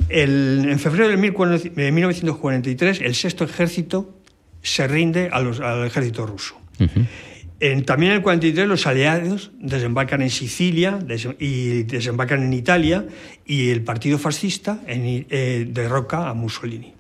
en 0.10 0.80
febrero 0.80 1.08
de 1.08 1.18
1943, 1.18 3.02
el 3.02 3.16
sexto 3.16 3.44
ejército 3.44 4.16
se 4.62 4.88
rinde 4.88 5.30
a 5.32 5.40
los, 5.40 5.60
al 5.60 5.86
ejército 5.86 6.26
ruso. 6.26 6.56
en, 7.60 7.86
también 7.86 8.12
en 8.12 8.18
el 8.18 8.24
43 8.24 8.68
los 8.68 8.88
aliados 8.88 9.52
desembarcan 9.60 10.22
en 10.22 10.30
Sicilia 10.30 11.00
y 11.40 11.84
desembarcan 11.84 12.44
en 12.44 12.54
Italia 12.54 13.06
y 13.46 13.70
el 13.70 13.84
partido 13.84 14.18
fascista 14.18 14.82
en, 14.88 15.26
eh, 15.30 15.68
derroca 15.70 16.30
a 16.30 16.34
Mussolini. 16.34 16.94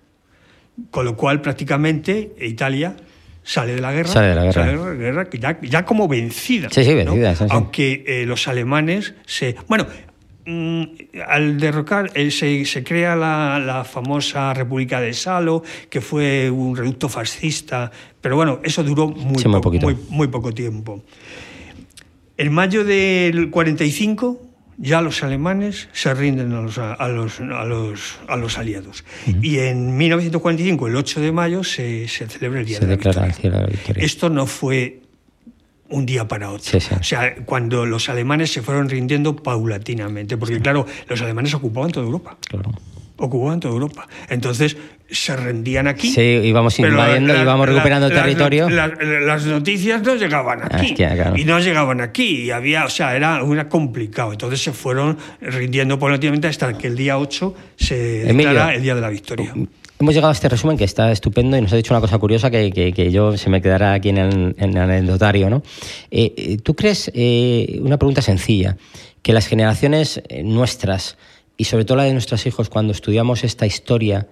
Con 0.90 1.06
lo 1.06 1.16
cual 1.16 1.42
prácticamente 1.42 2.34
Italia 2.40 2.96
sale 3.44 3.76
de 3.76 3.82
la 3.82 3.92
guerra, 3.92 4.10
sale 4.10 4.28
de 4.28 4.36
la 4.36 4.94
guerra, 4.94 5.30
ya, 5.62 5.86
como 5.86 6.08
vencida. 6.08 6.70
Sí, 6.72 6.84
sí, 6.84 6.94
vencida. 6.94 7.36
Aunque 7.50 8.04
eh, 8.06 8.26
los 8.26 8.48
alemanes 8.48 9.14
se... 9.26 9.56
Bueno, 9.68 9.88
mm, 10.46 10.84
al 11.28 11.60
derrocar 11.60 12.12
eh, 12.14 12.32
se, 12.32 12.84
crea 12.84 13.16
la, 13.16 13.86
famosa 13.90 14.54
República 14.54 15.02
de 15.02 15.14
Salo, 15.14 15.64
que 15.90 16.02
fue 16.02 16.50
un 16.50 16.76
reducto 16.76 17.10
fascista, 17.10 17.92
pero 18.20 18.36
bueno, 18.36 18.60
eso 18.64 18.84
duró 18.84 19.08
muy, 19.08 19.44
muy, 20.10 20.28
poco 20.28 20.52
tiempo. 20.52 21.04
En 22.38 22.52
mayo 22.54 22.84
del 22.84 23.50
45 23.50 24.51
ya 24.82 25.02
los 25.02 25.24
alemanes 25.24 25.88
se 25.94 26.14
rinden 26.14 26.52
a 26.54 26.62
los, 26.62 26.78
a 26.80 27.08
los, 27.08 27.40
a 27.40 27.66
los, 27.66 28.20
a 28.28 28.36
los 28.36 28.58
aliados. 28.58 29.06
Y 29.42 29.60
en 29.60 29.96
1945, 29.96 30.88
el 30.88 30.96
8 30.96 31.22
de 31.22 31.32
mayo, 31.32 31.64
se, 31.64 32.08
se 32.08 32.28
celebra 32.28 32.60
el 32.60 32.66
Día, 32.66 32.80
de, 32.80 32.88
la 32.88 32.96
victoria. 32.96 34.04
Esto 34.04 34.30
no 34.30 34.48
fue 34.48 35.02
un 35.90 36.06
día 36.06 36.28
para 36.28 36.50
otro. 36.50 36.78
O 36.78 37.04
sea, 37.04 37.36
cuando 37.46 37.86
los 37.86 38.10
alemanes 38.10 38.52
se 38.52 38.64
fueron 38.64 38.90
rindiendo 38.90 39.36
paulatinamente, 39.36 40.36
porque 40.38 40.60
claro, 40.60 40.88
los 41.08 41.22
alemanes 41.22 41.54
ocupaban 41.54 41.92
toda 41.92 42.06
Europa. 42.06 42.38
Claro 42.50 42.72
ocupaban 43.22 43.60
toda 43.60 43.74
Europa. 43.74 44.08
Entonces 44.30 44.76
se 45.10 45.36
rendían 45.36 45.88
aquí. 45.88 46.10
Sí, 46.10 46.22
íbamos 46.22 46.78
invadiendo, 46.80 47.40
íbamos 47.40 47.68
recuperando 47.68 48.10
territorio. 48.10 48.70
las 48.70 49.46
noticias 49.46 50.02
no 50.02 50.16
llegaban 50.16 50.62
aquí. 50.64 50.96
Y 51.36 51.46
no 51.46 51.60
llegaban 51.60 52.02
aquí. 52.02 52.44
Y 52.44 52.52
había, 52.52 52.86
o 52.86 52.90
sea, 52.90 53.16
era, 53.16 53.44
una 53.44 53.68
complicado. 53.70 54.32
Entonces 54.32 54.62
se 54.62 54.72
fueron 54.72 55.18
rindiendo 55.42 56.00
paulatinamente 56.00 56.48
hasta 56.48 56.78
que 56.78 56.88
el 56.88 56.96
día 56.96 57.18
8 57.18 57.56
se 57.76 57.96
declara 58.26 58.74
el 58.74 58.82
Día 58.82 58.96
de 58.96 59.02
la 59.02 59.10
Victoria. 59.10 59.54
Hemos 60.02 60.16
llegado 60.16 60.30
a 60.30 60.34
este 60.34 60.50
resumen 60.50 60.78
que 60.78 60.84
está 60.84 61.12
estupendo 61.12 61.56
y 61.56 61.62
nos 61.62 61.72
ha 61.74 61.76
dicho 61.76 61.94
una 61.94 62.02
cosa 62.02 62.18
curiosa 62.18 62.50
que, 62.50 62.72
que, 62.72 63.12
yo 63.12 63.38
se 63.38 63.52
me 63.52 63.62
quedará 63.62 63.94
aquí 63.94 64.10
en 64.10 64.18
el, 64.18 64.56
en 64.58 64.72
el 64.72 64.78
anecdotario. 64.78 65.48
¿no? 65.48 65.62
Eh, 66.10 66.34
eh, 66.36 66.58
¿Tú 66.58 66.76
crees, 66.76 67.12
eh, 67.14 67.80
una 67.84 67.98
pregunta 67.98 68.24
sencilla, 68.24 68.78
que 69.22 69.32
las 69.32 69.46
generaciones 69.46 70.24
nuestras 70.44 71.18
y 71.62 71.66
sobre 71.66 71.86
todo 71.86 71.98
la 71.98 72.06
de 72.06 72.14
nuestros 72.14 72.48
hijos 72.48 72.70
cuando 72.70 72.92
estudiamos 72.92 73.44
esta 73.44 73.68
historia, 73.68 74.28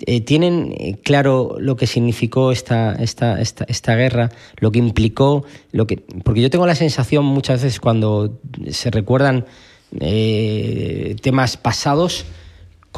eh, 0.00 0.20
tienen 0.22 0.74
eh, 0.76 0.96
claro 1.04 1.54
lo 1.60 1.76
que 1.76 1.86
significó 1.86 2.50
esta, 2.50 2.96
esta, 2.96 3.40
esta, 3.40 3.62
esta, 3.68 3.94
guerra, 3.94 4.32
lo 4.56 4.72
que 4.72 4.80
implicó, 4.80 5.44
lo 5.70 5.86
que, 5.86 5.98
porque 6.24 6.40
yo 6.40 6.50
tengo 6.50 6.66
la 6.66 6.74
sensación 6.74 7.24
muchas 7.24 7.62
veces 7.62 7.78
cuando 7.78 8.40
se 8.70 8.90
recuerdan 8.90 9.46
eh, 10.00 11.14
temas 11.22 11.56
pasados, 11.56 12.24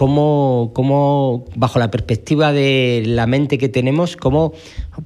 cómo, 0.00 0.70
cómo, 0.72 1.44
bajo 1.56 1.78
la 1.78 1.90
perspectiva 1.90 2.54
de 2.54 3.02
la 3.04 3.26
mente 3.26 3.58
que 3.58 3.68
tenemos, 3.68 4.16
cómo 4.16 4.54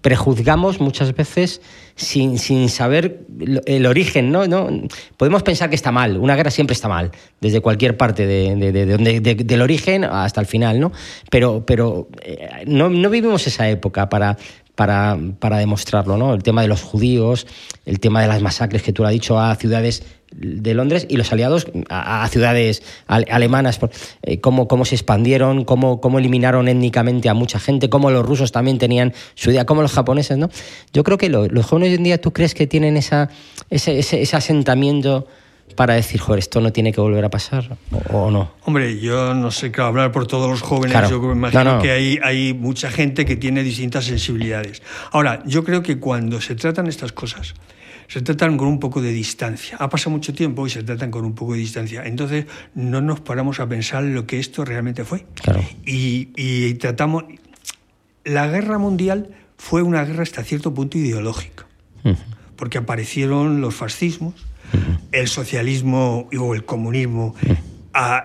prejuzgamos 0.03 0.79
muchas 0.79 1.17
veces 1.17 1.61
sin, 1.97 2.39
sin 2.39 2.69
saber 2.69 3.27
el 3.67 3.87
origen. 3.87 4.31
¿no? 4.31 4.45
Podemos 5.17 5.43
pensar 5.43 5.69
que 5.69 5.75
está 5.75 5.91
mal, 5.91 6.17
una 6.17 6.37
guerra 6.37 6.53
siempre 6.53 6.75
está 6.75 6.87
mal, 6.87 7.11
desde 7.41 7.61
cualquier 7.61 7.97
parte 7.97 8.25
de, 8.25 8.55
de, 8.55 9.35
del 9.35 9.63
origen 9.63 10.05
hasta 10.05 10.41
el 10.41 10.47
final, 10.47 10.79
¿no? 10.79 10.93
pero, 11.29 11.67
pero 11.67 12.07
eh, 12.23 12.63
no, 12.69 12.89
no 12.89 13.11
vivimos 13.11 13.49
esa 13.49 13.69
época 13.69 14.09
para, 14.09 14.37
para, 14.77 15.19
para, 15.41 15.59
demostrarlo, 15.59 16.17
¿no? 16.17 16.35
El 16.35 16.45
tema 16.45 16.63
de 16.63 16.69
los 16.69 16.83
judíos, 16.83 17.49
el 17.85 17.99
tema 17.99 18.23
de 18.23 18.29
las 18.29 18.41
masacres 18.43 18.83
que 18.85 18.93
tú 18.93 19.03
lo 19.03 19.09
has 19.09 19.13
dicho 19.13 19.41
a 19.41 19.57
ciudades 19.57 20.05
de 20.37 20.75
Londres 20.75 21.07
y 21.09 21.17
los 21.17 21.33
aliados 21.33 21.67
a, 21.89 22.27
ciudades 22.29 22.83
alemanas, 23.07 23.79
eh, 24.23 24.41
cómo, 24.41 24.67
cómo, 24.69 24.85
se 24.85 24.95
expandieron, 24.95 25.65
cómo, 25.65 26.01
cómo, 26.01 26.19
eliminaron 26.19 26.69
étnicamente 26.69 27.29
a 27.29 27.35
mucha 27.35 27.59
gente, 27.59 27.89
cómo 27.89 28.11
los 28.11 28.27
rusos 28.27 28.53
también 28.53 28.79
tenían 28.79 29.13
su 29.35 29.51
idea, 29.51 29.65
cómo 29.65 29.83
los 29.83 29.93
japoneses, 29.93 30.37
¿no? 30.37 30.51
Yo 30.93 31.05
creo 31.05 31.19
que 31.19 31.29
los 31.29 31.67
jóvenes 31.67 31.91
hoy 31.91 31.95
en 31.95 32.05
día, 32.05 32.21
¿tú 32.21 32.33
crees 32.33 32.55
que 32.55 32.67
tienen 32.67 32.97
esa, 32.97 33.31
ese, 33.71 33.99
ese, 33.99 34.37
asentamiento 34.37 35.27
para 35.77 35.95
decir, 35.95 36.21
joder, 36.21 36.41
esto 36.41 36.61
no 36.61 36.73
tiene 36.73 36.93
que 36.93 37.01
volver 37.01 37.25
a 37.25 37.31
pasar 37.31 37.77
o, 38.13 38.31
no? 38.31 38.53
Hombre, 38.65 38.99
yo 38.99 39.35
no 39.35 39.51
sé 39.51 39.71
qué 39.71 39.81
hablar 39.81 40.13
por 40.13 40.27
todos 40.27 40.51
los 40.51 40.63
jóvenes, 40.63 41.09
yo 41.09 41.21
me 41.21 41.33
imagino 41.33 41.81
que 41.81 41.91
hay, 41.91 42.19
hay 42.23 42.55
mucha 42.55 42.91
gente 42.91 43.25
que 43.25 43.37
tiene 43.37 43.63
distintas 43.63 44.05
sensibilidades. 44.05 44.83
Ahora, 45.13 45.43
yo 45.47 45.65
creo 45.65 45.83
que 45.83 45.99
cuando 45.99 46.41
se 46.41 46.55
tratan 46.55 46.87
estas 46.87 47.13
cosas, 47.13 47.55
se 48.09 48.21
tratan 48.23 48.57
con 48.57 48.69
un 48.69 48.81
poco 48.81 49.01
de 49.01 49.13
distancia. 49.13 49.77
Ha 49.79 49.89
pasado 49.89 50.11
mucho 50.11 50.33
tiempo 50.35 50.67
y 50.67 50.71
se 50.71 50.83
tratan 50.83 51.11
con 51.11 51.25
un 51.25 51.35
poco 51.35 51.55
de 51.55 51.59
distancia. 51.59 52.05
Entonces 52.05 52.47
no 52.75 53.01
nos 53.01 53.21
paramos 53.21 53.61
a 53.61 53.69
pensar 53.69 54.03
lo 54.03 54.27
que 54.27 54.39
esto 54.39 54.65
realmente 54.65 55.05
fue. 55.05 55.27
Y, 55.85 56.75
tratamos... 56.75 57.25
La 58.25 58.47
guerra 58.49 58.79
mundial 58.79 59.35
fue 59.59 59.83
una 59.83 60.05
guerra 60.05 60.23
hasta 60.23 60.43
cierto 60.45 60.73
punto 60.73 60.97
ideológica, 60.97 61.67
porque 62.57 62.79
aparecieron 62.79 63.61
los 63.61 63.75
fascismos, 63.75 64.35
el 65.13 65.29
socialismo 65.29 66.29
o 66.39 66.55
el 66.55 66.65
comunismo 66.65 67.35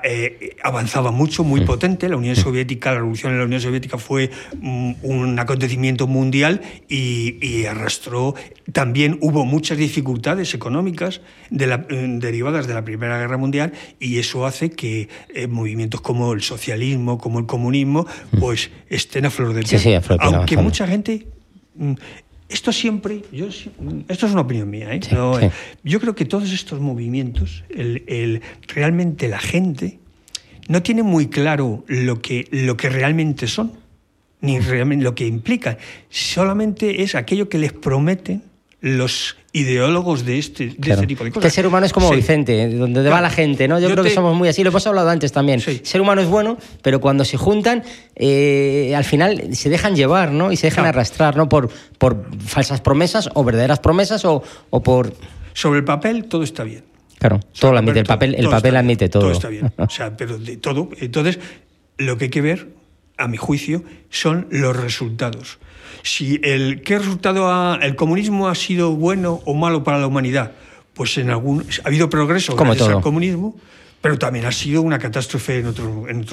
eh, 0.04 0.56
avanzaba 0.64 1.12
mucho, 1.12 1.44
muy 1.44 1.62
potente. 1.62 2.10
La 2.10 2.18
Unión 2.18 2.36
Soviética, 2.36 2.92
la 2.92 2.98
revolución 2.98 3.34
en 3.34 3.40
la 3.40 3.46
Unión 3.46 3.62
Soviética 3.62 3.98
fue 3.98 4.32
mm, 4.60 4.94
un, 5.04 5.40
acontecimiento 5.40 6.08
mundial 6.08 6.62
y, 6.88 7.66
arrastró. 7.66 8.36
También 8.72 9.18
hubo 9.22 9.46
muchas 9.46 9.78
dificultades 9.78 10.54
económicas 10.54 11.22
mm, 11.52 12.20
derivadas 12.20 12.68
de 12.68 12.74
la 12.74 12.84
Primera 12.84 13.20
Guerra 13.20 13.38
Mundial 13.38 13.74
y 14.00 14.18
eso 14.18 14.46
hace 14.46 14.72
que 14.72 15.10
eh, 15.34 15.48
movimientos 15.48 16.02
como 16.02 16.34
el 16.34 16.42
socialismo, 16.42 17.18
como 17.18 17.40
el 17.40 17.46
comunismo, 17.46 18.08
pues 18.40 18.72
estén 18.90 19.26
a 19.26 19.30
flor 19.30 19.54
de 19.54 19.64
piel. 19.64 20.02
Aunque 20.20 20.58
mucha 20.58 20.88
gente 20.88 21.28
mm, 21.76 21.94
esto 22.50 22.72
siempre, 22.74 23.22
yo, 23.32 23.48
esto 23.48 24.26
es 24.26 24.32
una 24.32 24.42
opinión 24.42 24.70
mía, 24.70 24.94
¿eh? 24.94 25.00
yo 25.84 26.00
creo 26.00 26.16
que 26.16 26.26
todos 26.26 26.52
estos 26.52 26.80
movimientos, 26.80 27.64
el, 27.70 28.42
realmente 28.68 29.28
la 29.28 29.40
gente 29.40 30.00
no 30.68 30.82
tiene 30.82 31.04
muy 31.04 31.28
claro 31.28 31.84
lo 31.88 32.22
que, 32.22 32.48
lo 32.52 32.76
que 32.76 32.90
realmente 32.90 33.48
son, 33.48 33.74
ni 34.42 34.60
realmente 34.60 35.04
lo 35.04 35.14
que 35.14 35.28
implican. 35.28 35.78
Solamente 36.10 37.04
es 37.04 37.14
aquello 37.14 37.50
que 37.50 37.60
les 37.60 37.72
prometen 37.72 38.42
los 38.82 39.38
ideólogos 39.52 40.26
de 40.26 40.38
este, 40.38 40.76
este 40.80 41.08
tipo 41.08 41.24
de 41.24 41.32
cosas. 41.32 41.44
Que 41.44 41.50
ser 41.50 41.66
humano 41.66 41.86
es 41.86 41.94
como 41.94 42.12
Vicente, 42.12 42.70
donde 42.70 43.08
va 43.10 43.22
la 43.22 43.30
gente, 43.30 43.68
¿no? 43.68 43.80
Yo, 43.80 43.90
creo 43.90 44.04
que 44.04 44.12
somos 44.12 44.36
muy 44.36 44.48
así, 44.48 44.64
lo 44.64 44.70
hemos 44.70 44.86
hablado 44.86 45.10
antes 45.10 45.32
también. 45.32 45.62
El 45.66 45.86
ser 45.86 46.02
humano 46.02 46.22
es 46.22 46.28
bueno, 46.28 46.58
pero 46.82 47.02
cuando 47.02 47.26
se 47.26 47.38
juntan, 47.38 47.84
eh, 48.16 48.94
al 48.96 49.04
final 49.04 49.56
se 49.56 49.70
dejan 49.70 49.96
llevar, 49.96 50.32
¿no? 50.32 50.52
Y 50.52 50.58
se 50.58 50.68
dejan 50.68 50.86
arrastrar, 50.86 51.36
¿no? 51.36 51.50
Por, 51.50 51.70
por 51.98 52.26
falsas 52.40 52.82
promesas 52.82 53.30
o 53.34 53.44
verdaderas 53.44 53.80
promesas 53.80 54.24
o, 54.26 54.44
o 54.70 54.84
por... 54.84 55.14
Sobre 55.54 55.80
el 55.80 55.86
papel 55.86 56.26
todo 56.26 56.44
está 56.44 56.64
bien. 56.64 56.84
Claro, 57.18 57.40
todo 57.60 57.74
lo 57.74 57.80
admite, 57.80 58.00
el 58.00 58.06
papel, 58.06 58.36
el 58.36 58.48
papel 58.48 58.78
admite 58.78 59.10
todo. 59.10 59.24
Todo 59.24 59.32
está 59.34 59.50
bien, 59.50 59.74
o 59.76 59.90
sea, 59.90 60.16
pero 60.16 60.38
de 60.38 60.56
todo. 60.56 60.90
Entonces, 61.00 61.40
lo 61.98 62.18
que 62.18 62.26
hay 62.26 62.30
que 62.30 62.42
ver, 62.42 62.70
a 63.18 63.28
mi 63.28 63.36
juicio, 63.36 63.84
son 64.10 64.48
los 64.52 64.78
resultados 64.78 65.60
si 66.04 66.40
el 66.44 66.82
qué 66.82 67.00
resultado 67.00 67.50
ha, 67.50 67.80
el 67.82 67.96
comunismo 67.96 68.48
ha 68.48 68.56
sido 68.56 68.92
bueno 68.92 69.42
o 69.46 69.54
malo 69.54 69.84
para 69.84 69.98
la 69.98 70.08
humanidad, 70.08 70.52
pues 70.94 71.18
en 71.18 71.30
algún 71.30 71.66
ha 71.84 71.88
habido 71.88 72.10
progreso 72.10 72.56
Como 72.56 72.72
gracias 72.72 72.88
todo. 72.88 72.98
al 72.98 73.04
comunismo, 73.04 73.56
pero 74.02 74.18
también 74.18 74.46
ha 74.46 74.52
sido 74.52 74.82
una 74.82 75.00
catástrofe 75.00 75.60
en 75.60 75.68
otros, 75.68 76.08
en 76.08 76.26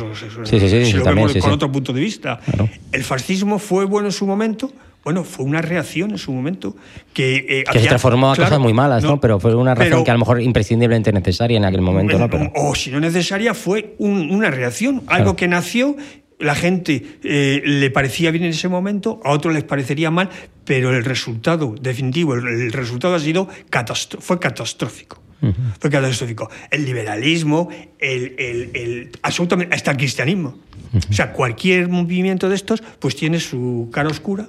sí, 0.46 0.60
sí, 0.60 0.86
si 0.86 0.92
lo 0.94 1.04
vemos 1.04 1.34
con 1.36 1.52
otro 1.52 1.70
punto 1.70 1.92
de 1.92 2.00
vista. 2.00 2.40
El 2.92 3.04
fascismo 3.04 3.58
fue 3.58 3.84
bueno 3.84 4.08
en 4.08 4.12
su 4.12 4.26
momento 4.26 4.72
bueno, 5.06 5.22
fue 5.22 5.44
una 5.44 5.62
reacción 5.62 6.10
en 6.10 6.18
su 6.18 6.32
momento 6.32 6.74
que... 7.12 7.36
eh, 7.36 7.64
que 7.70 7.78
se 7.78 7.86
transformó 7.86 8.32
a 8.32 8.34
cosas 8.34 8.58
muy 8.58 8.72
malas, 8.72 9.04
no, 9.04 9.20
Pero 9.20 9.38
fue 9.38 9.54
una 9.54 9.72
reacción 9.72 10.02
que 10.02 10.10
a 10.10 10.14
lo 10.14 10.18
mejor 10.18 10.42
imprescindiblemente 10.42 11.12
necesaria 11.12 11.56
en 11.56 11.64
aquel 11.64 11.80
momento, 11.80 12.18
¿no? 12.18 12.28
Pero... 12.28 12.50
O, 12.56 12.74
si 12.74 12.90
no 12.90 12.98
necesaria, 12.98 13.54
fue 13.54 13.94
una 13.98 14.50
reacción, 14.50 15.04
algo 15.06 15.36
que 15.36 15.46
nació 15.46 15.94
la 16.38 16.54
gente 16.54 17.18
eh, 17.22 17.62
le 17.64 17.90
parecía 17.90 18.30
bien 18.30 18.44
en 18.44 18.50
ese 18.50 18.68
momento, 18.68 19.20
a 19.24 19.30
otros 19.30 19.54
les 19.54 19.64
parecería 19.64 20.10
mal, 20.10 20.28
pero 20.64 20.94
el 20.94 21.04
resultado 21.04 21.74
definitivo, 21.80 22.34
el, 22.34 22.72
resultado 22.72 23.14
ha 23.14 23.20
sido 23.20 23.48
fue 24.20 24.38
catastrófico. 24.38 25.22
Fue 25.78 25.90
catastrófico. 25.90 26.50
El 26.70 26.84
liberalismo, 26.84 27.68
el, 27.98 28.34
el, 28.38 29.10
absolutamente, 29.22 29.74
hasta 29.74 29.92
el 29.92 29.96
cristianismo. 29.96 30.58
O 31.08 31.12
sea, 31.12 31.32
cualquier 31.32 31.88
movimiento 31.88 32.48
de 32.48 32.54
estos, 32.54 32.82
pues 32.98 33.16
tiene 33.16 33.38
su 33.38 33.90
cara 33.92 34.08
oscura 34.08 34.48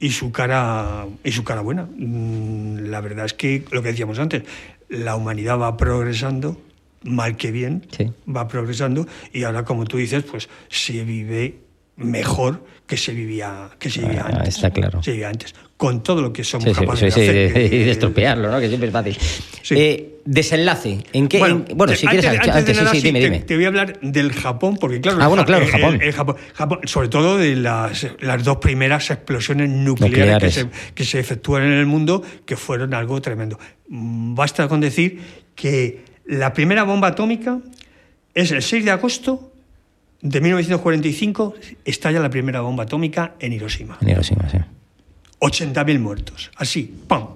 y 0.00 0.10
su 0.10 0.32
cara, 0.32 1.06
y 1.22 1.32
su 1.32 1.44
cara 1.44 1.60
buena. 1.60 1.88
Mm, 1.96 2.90
la 2.90 3.00
verdad 3.00 3.26
es 3.26 3.34
que 3.34 3.64
lo 3.70 3.82
que 3.82 3.88
decíamos 3.88 4.18
antes, 4.18 4.42
la 4.88 5.16
humanidad 5.16 5.58
va 5.58 5.76
progresando, 5.76 6.60
mal 7.04 7.36
que 7.36 7.50
bien, 7.50 7.86
va 8.28 8.48
progresando 8.48 9.06
y 9.32 9.44
ahora, 9.44 9.64
como 9.64 9.84
tú 9.84 9.98
dices, 9.98 10.24
pues 10.24 10.48
se 10.68 11.04
vive 11.04 11.64
mejor 11.96 12.64
que 12.86 12.96
se 12.96 13.12
vivía, 13.12 13.70
que 13.78 13.88
se 13.88 14.00
vivía 14.00 14.24
ah, 14.26 14.30
antes. 14.34 14.56
Está 14.56 14.70
claro. 14.70 15.02
Se 15.02 15.12
vivía 15.12 15.28
antes, 15.28 15.54
con 15.76 16.02
todo 16.02 16.20
lo 16.20 16.32
que 16.32 16.44
somos 16.44 16.76
capaces 16.76 17.14
de 17.14 17.48
hacer. 17.48 17.72
y 17.72 17.84
de 17.84 17.90
estropearlo, 17.90 18.50
¿no? 18.50 18.60
que 18.60 18.68
siempre 18.68 18.88
es 18.88 18.92
fácil. 18.92 19.18
Eh, 19.70 20.20
desenlace. 20.24 20.98
¿En 21.12 21.28
qué? 21.28 21.38
Bueno, 21.38 21.94
si 21.94 22.06
quieres, 22.06 22.26
antes, 22.26 22.76
sí, 22.90 23.00
dime, 23.00 23.20
te, 23.20 23.24
dime. 23.24 23.38
Te 23.40 23.54
voy 23.56 23.64
a 23.64 23.68
hablar 23.68 24.00
del 24.00 24.32
Japón, 24.32 24.76
porque 24.78 25.00
claro, 25.00 25.18
ah, 25.22 25.28
bueno, 25.28 25.44
claro, 25.44 25.66
Japón. 25.66 26.36
Japón. 26.54 26.80
sobre 26.84 27.08
todo 27.08 27.38
de 27.38 27.56
las, 27.56 28.06
las 28.20 28.44
dos 28.44 28.58
primeras 28.58 29.10
explosiones 29.10 29.70
nucleares, 29.70 30.42
Que, 30.42 30.50
se, 30.50 30.68
que 30.94 31.04
se 31.04 31.20
efectúan 31.20 31.62
en 31.62 31.72
el 31.72 31.86
mundo, 31.86 32.22
que 32.44 32.56
fueron 32.56 32.92
algo 32.92 33.20
tremendo. 33.22 33.58
Basta 33.88 34.68
con 34.68 34.80
decir 34.80 35.20
que 35.54 36.13
la 36.26 36.52
primera 36.52 36.84
bomba 36.84 37.08
atómica 37.08 37.60
es 38.34 38.50
el 38.50 38.62
6 38.62 38.84
de 38.84 38.90
agosto 38.90 39.52
de 40.20 40.40
1945 40.40 41.54
estalla 41.84 42.20
la 42.20 42.30
primera 42.30 42.60
bomba 42.60 42.84
atómica 42.84 43.34
en 43.38 43.52
Hiroshima. 43.52 43.98
En 44.00 44.08
Hiroshima, 44.08 44.48
sí. 44.48 44.58
80.000 45.40 45.98
muertos. 45.98 46.50
Así, 46.56 46.94
¡pum! 47.06 47.26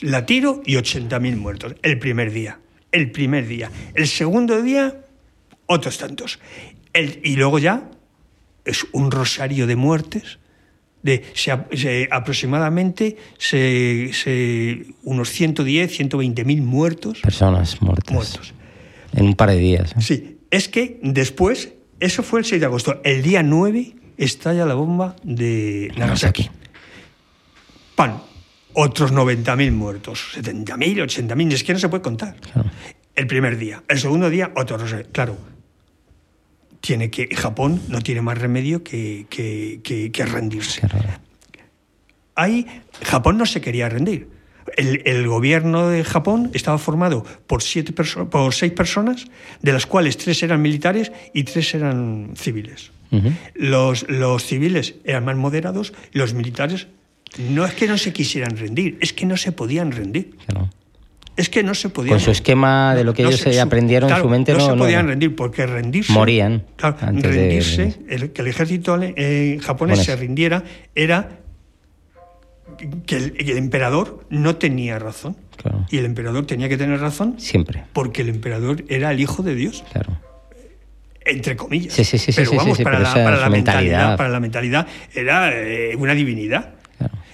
La 0.00 0.26
tiro 0.26 0.62
y 0.66 0.74
80.000 0.74 1.36
muertos. 1.36 1.74
El 1.82 1.98
primer 1.98 2.30
día. 2.30 2.58
El 2.92 3.10
primer 3.10 3.46
día. 3.46 3.70
El 3.94 4.06
segundo 4.06 4.60
día, 4.60 5.00
otros 5.66 5.96
tantos. 5.96 6.38
y 6.94 7.36
luego 7.36 7.58
ya 7.58 7.88
es 8.64 8.86
un 8.92 9.10
rosario 9.10 9.66
de 9.66 9.76
muertes. 9.76 10.39
De, 11.02 12.08
aproximadamente 12.10 13.16
unos 15.02 15.30
110, 15.30 15.90
120 15.90 16.44
mil 16.44 16.62
muertos. 16.62 17.20
Personas 17.20 17.80
muertas. 17.80 18.14
Muertos. 18.14 18.54
En 19.14 19.26
un 19.26 19.34
par 19.34 19.50
de 19.50 19.56
días. 19.56 19.92
¿eh? 19.92 20.00
Sí, 20.00 20.38
es 20.50 20.68
que 20.68 21.00
después 21.02 21.72
eso 22.00 22.22
fue 22.22 22.40
el 22.40 22.46
6 22.46 22.60
de 22.60 22.66
agosto. 22.66 23.00
El 23.04 23.22
día 23.22 23.42
9 23.42 23.94
estalla 24.16 24.66
la 24.66 24.74
bomba 24.74 25.16
de 25.22 25.92
Nagasaki. 25.96 26.50
Pan, 27.94 28.22
otros 28.74 29.12
90.000 29.12 29.72
muertos, 29.72 30.32
70.000, 30.36 31.04
80.000, 31.04 31.52
es 31.52 31.64
que 31.64 31.72
no 31.72 31.78
se 31.78 31.88
puede 31.88 32.02
contar. 32.02 32.36
El 33.14 33.26
primer 33.26 33.58
día. 33.58 33.82
El 33.88 33.98
segundo 33.98 34.30
día, 34.30 34.52
otro 34.56 34.78
Claro, 35.12 35.36
tiene 36.80 37.10
que, 37.10 37.34
Japón 37.34 37.80
no 37.88 38.00
tiene 38.00 38.22
más 38.22 38.38
remedio 38.38 38.82
que, 38.82 39.26
que, 39.28 40.24
rendirse. 40.24 40.82
Ahí 42.34 42.66
Japón 43.02 43.38
no 43.38 43.46
se 43.46 43.60
quería 43.60 43.88
rendir 43.88 44.28
el, 44.76 45.26
gobierno 45.26 45.88
de 45.88 46.04
Japón 46.04 46.50
estaba 46.54 46.78
formado 46.78 47.24
por, 47.46 47.62
siete 47.62 47.92
por 47.92 48.54
seis 48.54 48.72
personas, 48.72 49.26
de 49.62 49.72
las 49.72 49.86
cuales 49.86 50.16
tres 50.16 50.42
eran 50.42 50.62
militares 50.62 51.12
y 51.34 51.44
tres 51.44 51.74
eran 51.74 52.32
civiles. 52.36 52.92
los, 53.54 54.08
los 54.08 54.44
civiles 54.44 54.94
eran 55.04 55.24
más 55.24 55.36
moderados 55.36 55.92
los 56.12 56.32
militares 56.32 56.86
no 57.38 57.64
es 57.64 57.74
que 57.74 57.86
no 57.86 57.98
se 57.98 58.12
quisieran 58.12 58.56
rendir, 58.56 58.98
es 59.00 59.12
que 59.12 59.26
no 59.26 59.36
se 59.36 59.52
podían 59.52 59.92
rendir. 59.92 60.36
Es 61.40 61.48
que 61.48 61.62
no 61.62 61.74
se 61.74 61.88
podían. 61.88 62.16
Con 62.16 62.20
su 62.20 62.30
esquema 62.30 62.94
de 62.94 63.02
lo 63.02 63.14
que 63.14 63.22
ellos 63.22 63.46
aprendieron 63.58 64.10
en 64.10 64.20
su 64.20 64.28
mente, 64.28 64.52
no, 64.52 64.58
no 64.58 64.72
se 64.72 64.76
podían 64.76 65.08
rendir 65.08 65.34
porque 65.34 65.66
rendirse. 65.66 66.12
Morían. 66.12 66.64
rendirse, 66.78 67.96
el, 68.08 68.32
que 68.32 68.42
el 68.42 68.48
ejército 68.48 68.98
eh, 69.00 69.58
japonés 69.62 70.00
se 70.00 70.16
rindiera 70.16 70.62
era 70.94 71.40
que 73.06 73.16
el, 73.16 73.56
emperador 73.56 74.26
no 74.28 74.56
tenía 74.56 74.98
razón. 74.98 75.34
Y 75.90 75.96
el 75.96 76.04
emperador 76.04 76.46
tenía 76.46 76.68
que 76.68 76.76
tener 76.76 77.00
razón. 77.00 77.36
Siempre. 77.38 77.84
Porque 77.94 78.20
el 78.20 78.28
emperador 78.28 78.84
era 78.88 79.10
el 79.10 79.20
hijo 79.20 79.42
de 79.42 79.54
Dios. 79.54 79.82
Claro. 79.92 80.18
Entre 81.24 81.56
comillas. 81.56 81.94
Sí, 81.94 82.04
sí, 82.04 82.18
sí. 82.18 82.32
Pero 82.36 82.52
vamos, 82.52 82.78
para, 82.80 82.98
la, 82.98 83.48
mentalidad. 83.48 84.16
para 84.16 84.28
la 84.28 84.40
mentalidad 84.40 84.86
era 85.14 85.52
eh, 85.54 85.96
una 85.96 86.14
divinidad. 86.14 86.74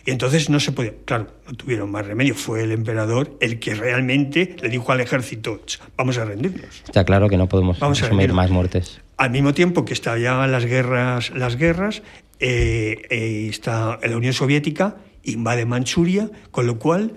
Y 0.07 0.13
entonces 0.13 0.49
no 0.49 0.61
se 0.61 0.73
podía. 0.73 0.93
Claro, 1.05 1.27
no 1.47 1.55
tuvieron 1.55 1.91
más 1.91 2.07
remedio. 2.07 2.35
Fue 2.35 2.63
el 2.63 2.73
emperador 2.73 3.37
el 3.41 3.59
que 3.59 3.75
realmente 3.75 4.57
le 4.63 4.69
dijo 4.69 4.93
al 4.93 5.01
ejército: 5.01 5.61
vamos 5.97 6.17
a 6.17 6.25
rendirnos. 6.25 6.83
Está 6.85 7.05
claro 7.05 7.29
que 7.29 7.37
no 7.37 7.49
podemos 7.49 7.79
vamos 7.81 8.03
asumir 8.03 8.33
más 8.33 8.51
muertes. 8.51 9.01
Al 9.17 9.31
mismo 9.31 9.53
tiempo 9.53 9.85
que 9.85 9.93
estallaban 9.93 10.53
las 10.53 10.65
guerras, 10.65 11.31
las 11.35 11.57
guerras 11.57 12.03
eh, 12.39 13.03
eh, 13.11 13.49
está 13.51 13.99
la 14.03 14.17
Unión 14.17 14.33
Soviética 14.33 14.97
invade 15.27 15.67
Manchuria, 15.67 16.31
con 16.51 16.67
lo 16.67 16.79
cual 16.79 17.17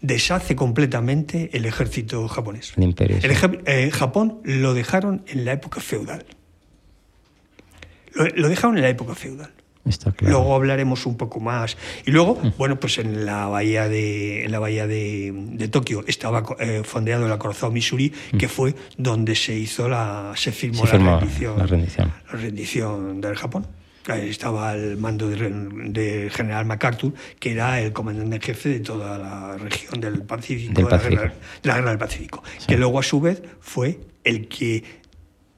deshace 0.00 0.56
completamente 0.56 1.50
el 1.52 1.66
ejército 1.66 2.26
japonés. 2.28 2.74
El 2.76 2.84
imperio. 2.84 3.18
Eh, 3.66 3.90
Japón 3.90 4.40
lo 4.44 4.74
dejaron 4.74 5.24
en 5.26 5.44
la 5.44 5.52
época 5.52 5.80
feudal. 5.80 6.24
Lo, 8.14 8.48
dejaron 8.48 8.76
en 8.76 8.82
la 8.82 8.88
época 8.88 9.14
feudal. 9.14 9.52
Está 9.84 10.12
claro. 10.12 10.34
Luego 10.34 10.54
hablaremos 10.54 11.06
un 11.06 11.16
poco 11.16 11.40
más. 11.40 11.76
Y 12.04 12.10
luego, 12.10 12.36
mm. 12.36 12.52
bueno, 12.58 12.78
pues 12.78 12.98
en 12.98 13.24
la 13.24 13.46
bahía 13.46 13.88
de, 13.88 14.46
la 14.48 14.58
bahía 14.58 14.86
de, 14.86 15.68
Tokio 15.70 16.04
estaba 16.06 16.44
eh, 16.58 16.82
fondeado 16.84 17.26
el 17.26 17.32
acorazado 17.32 17.72
Missouri, 17.72 18.12
mm. 18.32 18.36
que 18.36 18.48
fue 18.48 18.74
donde 18.96 19.34
se 19.34 19.54
hizo 19.54 19.88
la, 19.88 20.32
se 20.36 20.52
firmó, 20.52 20.84
la, 20.84 20.98
la 20.98 21.20
rendición. 21.66 22.12
La 22.32 22.38
rendición 22.38 23.20
del 23.20 23.36
Japón 23.36 23.66
estaba 24.18 24.70
al 24.70 24.96
mando 24.96 25.28
del 25.28 26.30
general 26.30 26.66
MacArthur, 26.66 27.12
que 27.38 27.52
era 27.52 27.80
el 27.80 27.92
comandante 27.92 28.36
en 28.36 28.42
jefe 28.42 28.68
de 28.70 28.80
toda 28.80 29.18
la 29.18 29.56
región 29.56 30.00
del 30.00 30.22
Pacífico, 30.22 30.74
de, 30.74 30.90
la 30.90 30.98
guerra, 31.76 31.90
del 31.90 31.98
Pacífico, 31.98 32.42
que 32.66 32.76
luego 32.76 32.98
a 32.98 33.02
su 33.02 33.20
vez 33.20 33.42
fue 33.60 34.00
el 34.24 34.48
que 34.48 34.99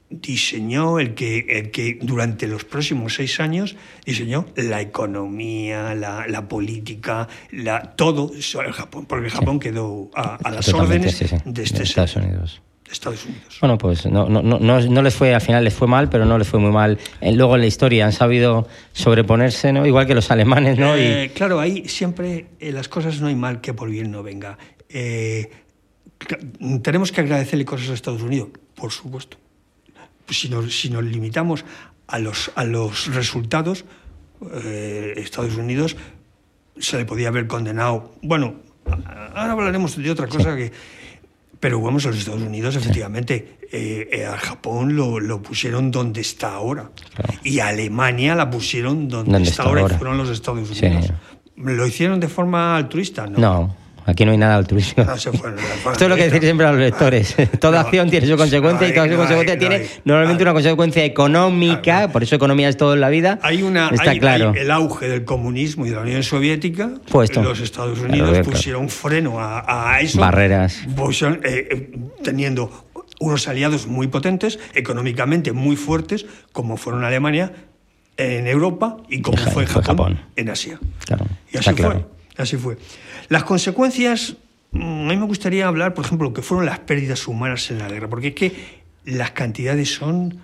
diseñó, 0.09 0.99
el 0.99 1.15
que, 1.15 1.45
el 1.49 1.71
que 1.71 1.97
durante 2.01 2.47
los 2.47 2.63
próximos 2.65 3.15
seis 3.15 3.39
años 3.39 3.75
diseñó 4.05 4.45
la 4.55 4.81
economía, 4.81 5.95
la, 5.95 6.47
política, 6.47 7.27
la, 7.51 7.81
todo 7.95 8.31
el 8.33 8.73
Japón, 8.73 9.05
porque 9.05 9.29
Japón 9.29 9.59
quedó 9.59 10.09
a, 10.15 10.37
las 10.51 10.71
órdenes 10.73 11.19
de 11.45 11.63
este 11.63 11.83
Estados 11.83 12.15
Unidos. 12.15 12.61
Estados 12.91 13.25
Unidos. 13.25 13.57
Bueno, 13.59 13.77
pues 13.77 14.05
no, 14.05 14.29
no, 14.29 14.41
no, 14.43 14.59
no, 14.59 15.01
les 15.01 15.15
fue, 15.15 15.33
al 15.33 15.41
final 15.41 15.63
les 15.63 15.73
fue 15.73 15.87
mal, 15.87 16.09
pero 16.09 16.25
no 16.25 16.37
les 16.37 16.47
fue 16.47 16.59
muy 16.59 16.71
mal. 16.71 16.99
Eh, 17.21 17.31
luego 17.33 17.55
en 17.55 17.61
la 17.61 17.67
historia 17.67 18.05
han 18.05 18.11
sabido 18.11 18.67
sobreponerse, 18.91 19.73
¿no? 19.73 19.85
Igual 19.85 20.05
que 20.05 20.13
los 20.13 20.29
alemanes, 20.29 20.77
¿no? 20.77 20.95
Eh, 20.95 21.31
claro, 21.33 21.59
ahí 21.59 21.87
siempre 21.87 22.47
eh, 22.59 22.71
las 22.71 22.87
cosas 22.87 23.19
no 23.19 23.27
hay 23.27 23.35
mal 23.35 23.61
que 23.61 23.73
por 23.73 23.89
bien 23.89 24.11
no 24.11 24.21
venga. 24.21 24.57
tenemos 26.83 27.11
que 27.11 27.21
agradecerle 27.21 27.65
cosas 27.65 27.89
a 27.89 27.93
Estados 27.93 28.21
Unidos, 28.21 28.49
por 28.75 28.91
supuesto. 28.91 29.37
Si 30.29 30.49
nos, 30.49 30.79
si 30.79 30.89
nos 30.89 31.03
limitamos 31.03 31.65
a 32.07 32.19
los, 32.19 32.51
a 32.55 32.63
los 32.63 33.13
resultados, 33.13 33.85
Estados 35.15 35.55
Unidos 35.55 35.95
se 36.77 36.97
le 36.97 37.05
podía 37.05 37.29
haber 37.29 37.47
condenado. 37.47 38.13
Bueno, 38.21 38.55
ahora 39.35 39.53
hablaremos 39.53 39.95
de 39.95 40.11
otra 40.11 40.27
cosa 40.27 40.55
que 40.55 40.71
pero 41.63 41.79
vamos, 41.79 42.05
a 42.05 42.09
los 42.09 42.17
Estados 42.17 42.41
Unidos, 42.41 42.75
efectivamente, 42.75 43.57
eh, 43.71 44.09
eh, 44.11 44.25
a 44.25 44.37
Japón 44.37 44.97
lo, 44.97 45.41
pusieron 45.41 45.91
donde 45.91 46.19
está 46.19 46.55
ahora. 46.55 46.91
Y 47.41 47.59
a 47.59 47.69
Alemania 47.69 48.35
la 48.35 48.49
pusieron 48.49 49.07
donde, 49.07 49.43
está, 49.43 49.63
ahora, 49.63 49.83
y 49.83 49.97
fueron 49.97 50.17
los 50.17 50.29
Estados 50.29 50.69
Unidos. 50.69 51.13
¿Lo 51.55 51.87
hicieron 51.87 52.19
de 52.19 52.27
forma 52.27 52.75
altruista? 52.75 53.27
No. 53.27 53.39
no. 53.39 53.75
Aquí 54.05 54.25
no 54.25 54.31
hay 54.31 54.37
nada 54.37 54.55
altruista. 54.55 55.15
Esto 55.15 55.31
es 55.31 56.09
lo 56.09 56.15
que 56.15 56.23
decir 56.23 56.41
siempre 56.41 56.65
a 56.65 56.71
los 56.71 56.79
lectores. 56.79 57.35
Toda 57.59 57.81
acción 57.81 58.09
tiene 58.09 58.27
su 58.27 58.37
consecuencia 58.37 58.87
y 58.87 58.93
toda 58.93 59.09
su 59.09 59.15
consecuencia 59.15 59.57
tiene 59.57 59.87
normalmente 60.05 60.43
una 60.43 60.53
consecuencia 60.53 61.05
económica, 61.05 62.09
por 62.11 62.23
eso 62.23 62.35
economía 62.35 62.69
es 62.69 62.77
todo 62.77 62.93
en 62.93 63.01
la 63.01 63.09
vida. 63.09 63.39
Hay 63.41 63.63
una 63.63 63.89
está 63.89 64.17
claro. 64.17 64.53
el 64.55 64.71
auge 64.71 65.07
del 65.07 65.25
comunismo 65.25 65.85
y 65.85 65.89
de 65.89 65.95
la 65.95 66.01
Unión 66.01 66.23
Soviética. 66.23 66.91
Puesto. 67.09 67.41
Los 67.41 67.59
Estados 67.59 67.99
Unidos 67.99 68.39
pusieron 68.39 68.89
freno 68.89 69.37
a, 69.39 69.99
eso. 70.01 70.19
Barreras. 70.19 70.81
Eh, 70.83 71.37
eh, 71.43 71.91
teniendo 72.23 72.87
unos 73.19 73.47
aliados 73.47 73.87
muy 73.87 74.07
potentes, 74.07 74.59
económicamente 74.73 75.51
muy 75.51 75.75
fuertes, 75.75 76.25
como 76.51 76.77
fueron 76.77 77.03
Alemania 77.03 77.51
en 78.17 78.47
Europa 78.47 78.97
y 79.09 79.21
como 79.21 79.37
fue 79.37 79.65
Japón, 79.65 79.83
Japón. 79.83 80.19
en 80.35 80.49
Asia. 80.49 80.79
Claro, 81.05 81.25
Y 81.51 81.57
está 81.57 81.71
así 81.71 81.81
claro. 81.81 81.93
fue. 81.93 82.22
Así 82.37 82.57
fue. 82.57 82.77
Las 83.29 83.43
consecuencias, 83.43 84.35
mm, 84.71 84.81
a 84.81 85.09
mí 85.13 85.17
me 85.17 85.25
gustaría 85.25 85.67
hablar, 85.67 85.93
por 85.93 86.05
ejemplo, 86.05 86.29
lo 86.29 86.33
que 86.33 86.41
fueron 86.41 86.65
las 86.65 86.79
pérdidas 86.79 87.27
humanas 87.27 87.69
en 87.71 87.79
la 87.79 87.87
guerra, 87.89 88.09
porque 88.09 88.29
es 88.29 88.35
que 88.35 88.51
las 89.05 89.31
cantidades 89.31 89.93
son 89.93 90.39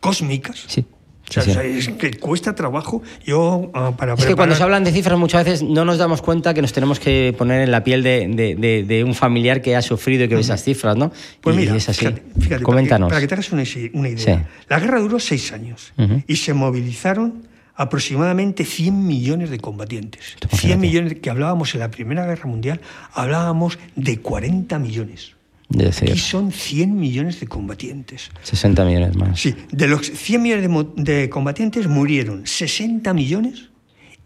cósmicas. 0.00 0.64
Sí. 0.68 0.84
O 1.28 1.32
sea, 1.32 1.42
sí, 1.44 1.50
sí. 1.52 1.56
o 1.56 1.62
sea, 1.62 1.70
es 1.70 1.88
que 1.90 2.10
cuesta 2.18 2.54
trabajo. 2.54 3.00
Yo, 3.24 3.70
ah, 3.72 3.92
para 3.96 4.14
Es 4.14 4.26
que 4.26 4.34
cuando 4.34 4.54
se 4.54 4.62
hablan 4.64 4.84
de 4.84 4.92
cifras 4.92 5.18
muchas 5.18 5.44
veces 5.46 5.62
no 5.62 5.84
nos 5.86 5.96
damos 5.96 6.20
cuenta 6.20 6.52
que 6.52 6.60
nos 6.60 6.72
tenemos 6.74 7.00
que 7.00 7.34
poner 7.38 7.62
en 7.62 7.70
la 7.70 7.84
piel 7.84 8.02
de, 8.02 8.28
de- 8.28 8.54
de- 8.56 8.82
de 8.82 9.04
un 9.04 9.14
familiar 9.14 9.62
que 9.62 9.74
ha 9.76 9.80
sufrido 9.80 10.24
y 10.24 10.28
que 10.28 10.34
ve 10.34 10.40
esas 10.42 10.62
cifras, 10.62 10.96
¿no? 10.96 11.10
Pues 11.40 11.56
y 11.56 11.60
mira, 11.60 11.74
es 11.76 11.88
así. 11.88 12.00
fíjate, 12.00 12.22
fíjate, 12.38 12.62
Coméntanos. 12.62 13.08
Para 13.08 13.20
que, 13.20 13.28
para 13.28 13.40
que 13.40 13.46
te 13.46 13.54
hagas 13.56 13.92
una, 13.94 14.08
idea. 14.08 14.18
Sí. 14.38 14.42
La 14.68 14.78
guerra 14.80 14.98
duró 15.00 15.18
seis 15.18 15.52
años 15.52 15.94
y 16.26 16.36
se 16.36 16.52
movilizaron 16.52 17.46
aproximadamente 17.74 18.64
100 18.64 19.06
millones 19.06 19.50
de 19.50 19.58
combatientes. 19.58 20.36
Tú 20.40 20.48
100 20.48 20.52
imagínate. 20.72 20.76
millones 20.86 21.18
que 21.20 21.30
hablábamos 21.30 21.74
en 21.74 21.80
la 21.80 21.90
Primera 21.90 22.26
Guerra 22.26 22.48
Mundial, 22.48 22.80
hablábamos 23.12 23.78
de 23.96 24.18
40 24.20 24.78
millones. 24.78 25.32
De 25.68 25.86
decir, 25.86 26.10
Aquí 26.10 26.18
son 26.18 26.52
100 26.52 26.94
millones 26.94 27.40
de 27.40 27.46
combatientes. 27.46 28.30
60 28.42 28.84
millones 28.84 29.16
más. 29.16 29.40
Sí, 29.40 29.54
de 29.70 29.88
los 29.88 30.06
100 30.06 30.42
millones 30.42 30.68
de, 30.96 31.02
de 31.20 31.30
combatientes 31.30 31.88
murieron 31.88 32.46
60 32.46 33.14
millones 33.14 33.70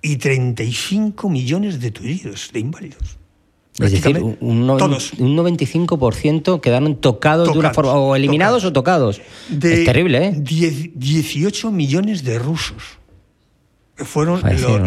y 0.02 0.16
35 0.16 1.28
millones 1.30 1.80
de 1.80 1.90
tullidos, 1.92 2.50
de 2.52 2.60
inválidos. 2.60 3.18
Es 3.78 3.92
decir, 3.92 4.18
un, 4.40 4.66
todos. 4.78 5.12
un 5.18 5.36
95% 5.36 6.60
quedaron 6.62 6.96
tocados, 6.96 7.52
de 7.52 7.58
una 7.58 7.70
Tocados, 7.72 7.74
forma, 7.92 7.92
o 8.00 8.16
eliminados 8.16 8.62
tocados. 8.72 9.18
o 9.18 9.20
tocados. 9.20 9.60
De 9.60 9.80
es 9.80 9.84
terrible, 9.84 10.26
¿eh? 10.28 10.34
10 10.36 10.90
18 10.98 11.70
millones 11.70 12.24
de 12.24 12.38
rusos. 12.38 12.98
Fueron, 13.96 14.42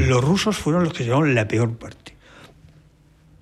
los 0.07 0.23
rusos 0.23 0.57
fueron 0.57 0.83
los 0.83 0.93
que 0.93 1.03
llevaron 1.03 1.33
la 1.33 1.47
peor 1.47 1.77
parte. 1.77 2.15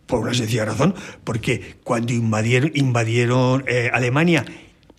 Por 0.06 0.20
una 0.20 0.34
sencilla 0.34 0.64
razón, 0.64 0.96
porque 1.26 1.76
cuando 1.84 2.14
invadieron, 2.14 2.72
invadieron 2.76 3.66
eh, 3.68 3.90
Alemania, 3.94 4.46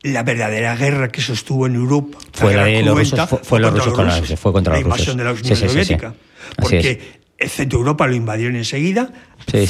la 0.03 0.23
verdadera 0.23 0.77
guerra 0.77 1.09
que 1.09 1.23
sostuvo 1.23 1.67
en 1.67 1.75
Europa 1.77 2.19
Fue 2.35 2.55
la 2.55 2.65
de 2.67 2.83
los 2.83 2.99
rusos, 2.99 3.29
fue- 3.29 3.39
fue 3.43 3.61
los 3.61 3.71
contra 3.71 3.85
rusos 3.85 3.95
con 3.97 4.07
la- 4.07 4.37
fue 4.37 4.53
contra 4.53 4.73
la 4.75 4.81
los 4.81 4.85
rusos. 4.85 4.99
invasión 5.09 5.17
de 5.17 5.25
la 5.25 5.31
Unión 5.33 5.45
sí, 5.47 5.55
sí, 5.57 5.61
sí. 5.63 5.69
Soviética. 5.69 6.15
Porque 6.59 7.21
el 7.39 7.49
centro 7.49 7.79
de 7.79 7.81
Europa 7.81 8.07
lo 8.07 8.15
invadieron 8.15 8.57
enseguida, 8.57 9.11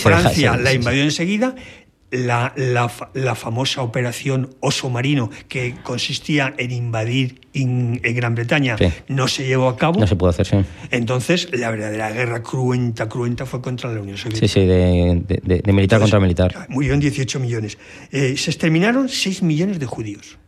Francia 0.03 0.57
la 0.57 0.73
invadió 0.73 1.05
enseguida, 1.05 1.55
la, 2.11 2.55
la 2.57 2.91
la 3.13 3.35
famosa 3.35 3.83
operación 3.83 4.55
Oso 4.61 4.89
Marino, 4.89 5.29
que 5.49 5.75
consistía 5.83 6.55
en 6.57 6.71
invadir 6.71 7.41
in- 7.53 8.01
en 8.03 8.15
Gran 8.15 8.35
Bretaña, 8.35 8.79
Sí. 8.79 8.87
no 9.09 9.29
se 9.29 9.47
llevó 9.47 9.69
a 9.69 9.77
cabo. 9.77 10.01
No 10.01 10.07
se 10.07 10.17
pudo 10.17 10.31
hacer, 10.31 10.47
sí. 10.47 10.57
Entonces, 10.91 11.49
la 11.53 11.71
verdadera 11.71 12.11
guerra 12.11 12.43
cruenta, 12.43 13.09
cruenta 13.11 13.45
fue 13.45 13.61
contra 13.61 13.93
la 13.93 14.01
Unión 14.01 14.17
Soviética. 14.17 14.47
Sí, 14.49 14.53
sí, 14.61 14.67
de, 14.67 15.23
de- 15.27 15.61
de- 15.63 15.73
militar 15.73 15.97
Entonces, 15.99 16.01
contra 16.01 16.21
militar. 16.21 16.67
Murieron 16.71 16.99
18 17.01 17.41
millones. 17.41 17.77
Eh, 18.11 18.37
se 18.39 18.51
exterminaron 18.51 19.09
6 19.11 19.43
millones 19.43 19.79
de 19.79 19.85
judíos 19.87 20.39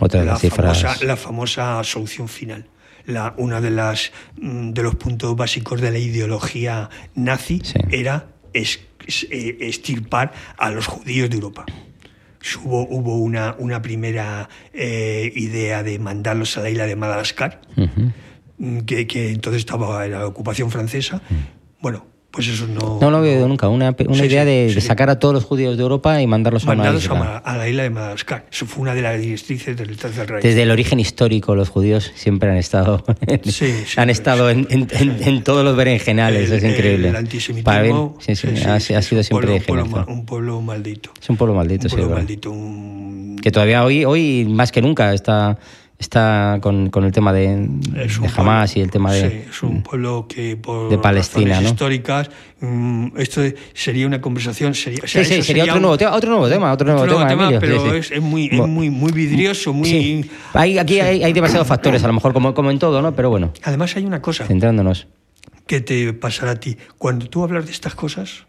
Otra 0.00 0.20
de 0.20 0.26
la 0.26 0.32
las 0.32 0.40
cifras. 0.40 0.80
famosa, 0.82 1.04
la 1.04 1.16
famosa 1.16 1.82
solución 1.84 2.28
final. 2.28 2.66
La, 3.04 3.34
una 3.38 3.60
de 3.60 3.70
las 3.70 4.12
mm, 4.40 4.70
de 4.72 4.82
los 4.82 4.94
puntos 4.96 5.34
básicos 5.34 5.80
de 5.80 5.90
la 5.90 5.98
ideología 5.98 6.90
nazi 7.14 7.62
Sí. 7.64 7.78
era 7.90 8.28
extirpar 8.52 10.32
a 10.56 10.70
los 10.70 10.86
judíos 10.86 11.30
de 11.30 11.36
Europa. 11.36 11.66
Hubo, 12.62 12.86
hubo 12.88 13.18
una, 13.18 13.56
una 13.58 13.82
primera 13.82 14.48
eh, 14.72 15.32
idea 15.34 15.82
de 15.82 15.98
mandarlos 15.98 16.56
a 16.56 16.62
la 16.62 16.70
isla 16.70 16.86
de 16.86 16.96
Madagascar, 16.96 17.60
mm, 18.58 18.80
que, 18.80 19.06
que 19.06 19.30
entonces 19.30 19.60
estaba 19.60 20.04
en 20.04 20.12
la 20.12 20.26
ocupación 20.26 20.70
francesa. 20.70 21.20
Bueno, 21.80 22.06
pues 22.38 22.46
eso 22.50 22.68
no. 22.68 22.98
No, 23.00 23.10
no 23.10 23.16
había 23.16 23.32
oído 23.32 23.48
nunca. 23.48 23.68
Una, 23.68 23.96
una 24.06 24.14
Sí, 24.20 24.26
idea 24.26 24.42
sí, 24.44 24.48
de, 24.48 24.66
sí, 24.68 24.74
de 24.76 24.80
sí. 24.80 24.86
sacar 24.86 25.10
a 25.10 25.18
todos 25.18 25.34
los 25.34 25.42
judíos 25.42 25.76
de 25.76 25.82
Europa 25.82 26.22
y 26.22 26.26
mandarlos 26.28 26.64
a 26.68 26.70
una 26.70 26.92
isla. 26.94 27.38
A 27.44 27.56
la 27.56 27.68
isla 27.68 27.82
de 27.82 27.90
Madagascar. 27.90 28.46
Eso 28.52 28.64
fue 28.64 28.82
una 28.82 28.94
de 28.94 29.02
las 29.02 29.20
directrices 29.20 29.76
del 29.76 29.96
Tercer 29.96 30.30
Reich. 30.30 30.44
Desde 30.44 30.62
el 30.62 30.70
origen 30.70 31.00
histórico, 31.00 31.56
los 31.56 31.68
judíos 31.68 32.12
siempre 32.14 32.48
han 32.48 32.56
estado, 32.56 33.04
Sí, 33.44 33.50
sí, 33.52 33.74
han 33.96 34.06
sí, 34.06 34.12
estado 34.12 34.50
en, 34.50 34.68
en- 34.70 34.86
en- 34.92 35.20
en 35.20 35.42
todos 35.42 35.64
los 35.64 35.74
berenjenales. 35.74 36.48
El- 36.52 36.58
es 36.58 36.64
increíble. 36.64 37.08
El 37.08 37.16
antisemitismo. 37.16 37.64
Para 37.64 37.82
bien, 37.82 38.12
sí, 38.20 38.36
sí, 38.36 38.46
ha, 38.64 38.78
sido 38.78 38.98
un 39.18 39.24
siempre 39.24 39.60
pueblo, 39.60 39.84
pueblo 39.86 40.04
un 40.08 40.24
pueblo 40.24 40.60
maldito. 40.60 41.10
Es 41.20 41.28
un 41.28 41.36
pueblo 41.36 41.54
maldito, 41.56 41.88
un 41.88 41.90
pueblo 41.90 42.14
maldito. 42.14 42.50
un- 42.52 43.36
Que 43.42 43.50
todavía 43.50 43.84
hoy, 43.84 44.04
hoy 44.04 44.44
más 44.48 44.70
que 44.70 44.80
nunca 44.80 45.12
está, 45.12 45.58
está 45.98 46.58
con, 46.62 46.90
con 46.90 47.04
el 47.04 47.12
tema 47.12 47.32
de, 47.32 47.48
de 47.48 48.08
Hamas 48.36 48.72
pueblo- 48.72 48.78
y 48.78 48.80
el 48.80 48.90
tema 48.90 49.12
de. 49.12 49.30
Sí, 49.30 49.36
es 49.50 49.62
un 49.62 49.82
pueblo 49.82 50.26
que 50.28 50.56
por 50.56 50.88
de 50.90 50.98
Palestina, 50.98 51.50
razones 51.50 51.62
¿no? 51.64 51.68
históricas. 51.70 52.30
mm, 52.60 53.06
esto 53.16 53.42
sería 53.74 54.06
una 54.06 54.20
conversación. 54.20 54.74
Sería, 54.74 55.00
o 55.02 55.06
Sí, 55.06 55.12
sea, 55.14 55.24
sí, 55.24 55.34
eso 55.34 55.42
sería 55.44 55.64
otro 55.64 55.76
un- 55.76 55.82
nuevo, 55.82 55.98
tema, 55.98 56.12
otro 56.14 56.30
nuevo 56.30 56.48
tema, 56.48 56.72
otro 56.72 56.86
nuevo 56.86 57.02
otro 57.02 57.26
tema, 57.26 57.44
Emilio. 57.44 57.60
pero 57.60 57.82
Sí, 57.84 57.90
sí. 57.90 57.96
Es, 57.96 58.10
es 58.12 58.22
muy, 58.22 58.46
es 58.46 58.58
muy, 58.66 58.90
muy 58.90 59.12
vidrioso, 59.12 59.72
muy. 59.72 59.88
Sí. 59.88 60.30
Hay, 60.54 60.78
aquí 60.78 61.00
hay, 61.00 61.24
hay 61.24 61.32
demasiados 61.32 61.66
factores, 61.66 62.02
a 62.04 62.06
lo 62.06 62.12
mejor 62.12 62.32
como, 62.32 62.54
como 62.54 62.70
en 62.70 62.78
todo, 62.78 63.02
¿no? 63.02 63.14
Pero 63.14 63.30
bueno, 63.30 63.52
Además, 63.64 63.96
hay 63.96 64.04
una 64.04 64.22
cosa. 64.22 64.44
centrándonos. 64.46 65.06
que 65.66 65.80
te 65.80 66.12
pasará 66.14 66.52
a 66.52 66.60
ti. 66.60 66.76
Cuando 66.96 67.26
tú 67.28 67.42
hablas 67.44 67.66
de 67.66 67.72
estas 67.72 67.94
cosas, 67.94 68.46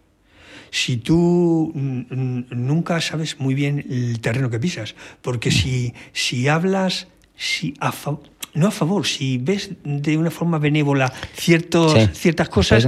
si 0.71 0.97
tú 0.97 1.71
mm, 1.73 1.99
mm, 2.09 2.45
nunca 2.51 3.01
sabes 3.01 3.39
muy 3.39 3.55
bien 3.55 3.83
el 3.89 4.19
terreno 4.21 4.49
que 4.51 4.59
pisas, 4.59 4.93
porque 5.21 5.49
si, 5.51 5.93
si 6.13 6.47
hablas, 6.47 7.07
si 7.39 7.73
a 7.79 7.91
fa- 7.91 8.19
no 8.53 8.67
a 8.67 8.71
favor, 8.71 9.05
si 9.07 9.37
ves 9.37 9.71
de 9.83 10.17
una 10.17 10.29
forma 10.31 10.59
benévola 10.59 11.11
ciertos, 11.35 11.93
Sí. 11.93 12.09
ciertas 12.13 12.49
cosas... 12.49 12.87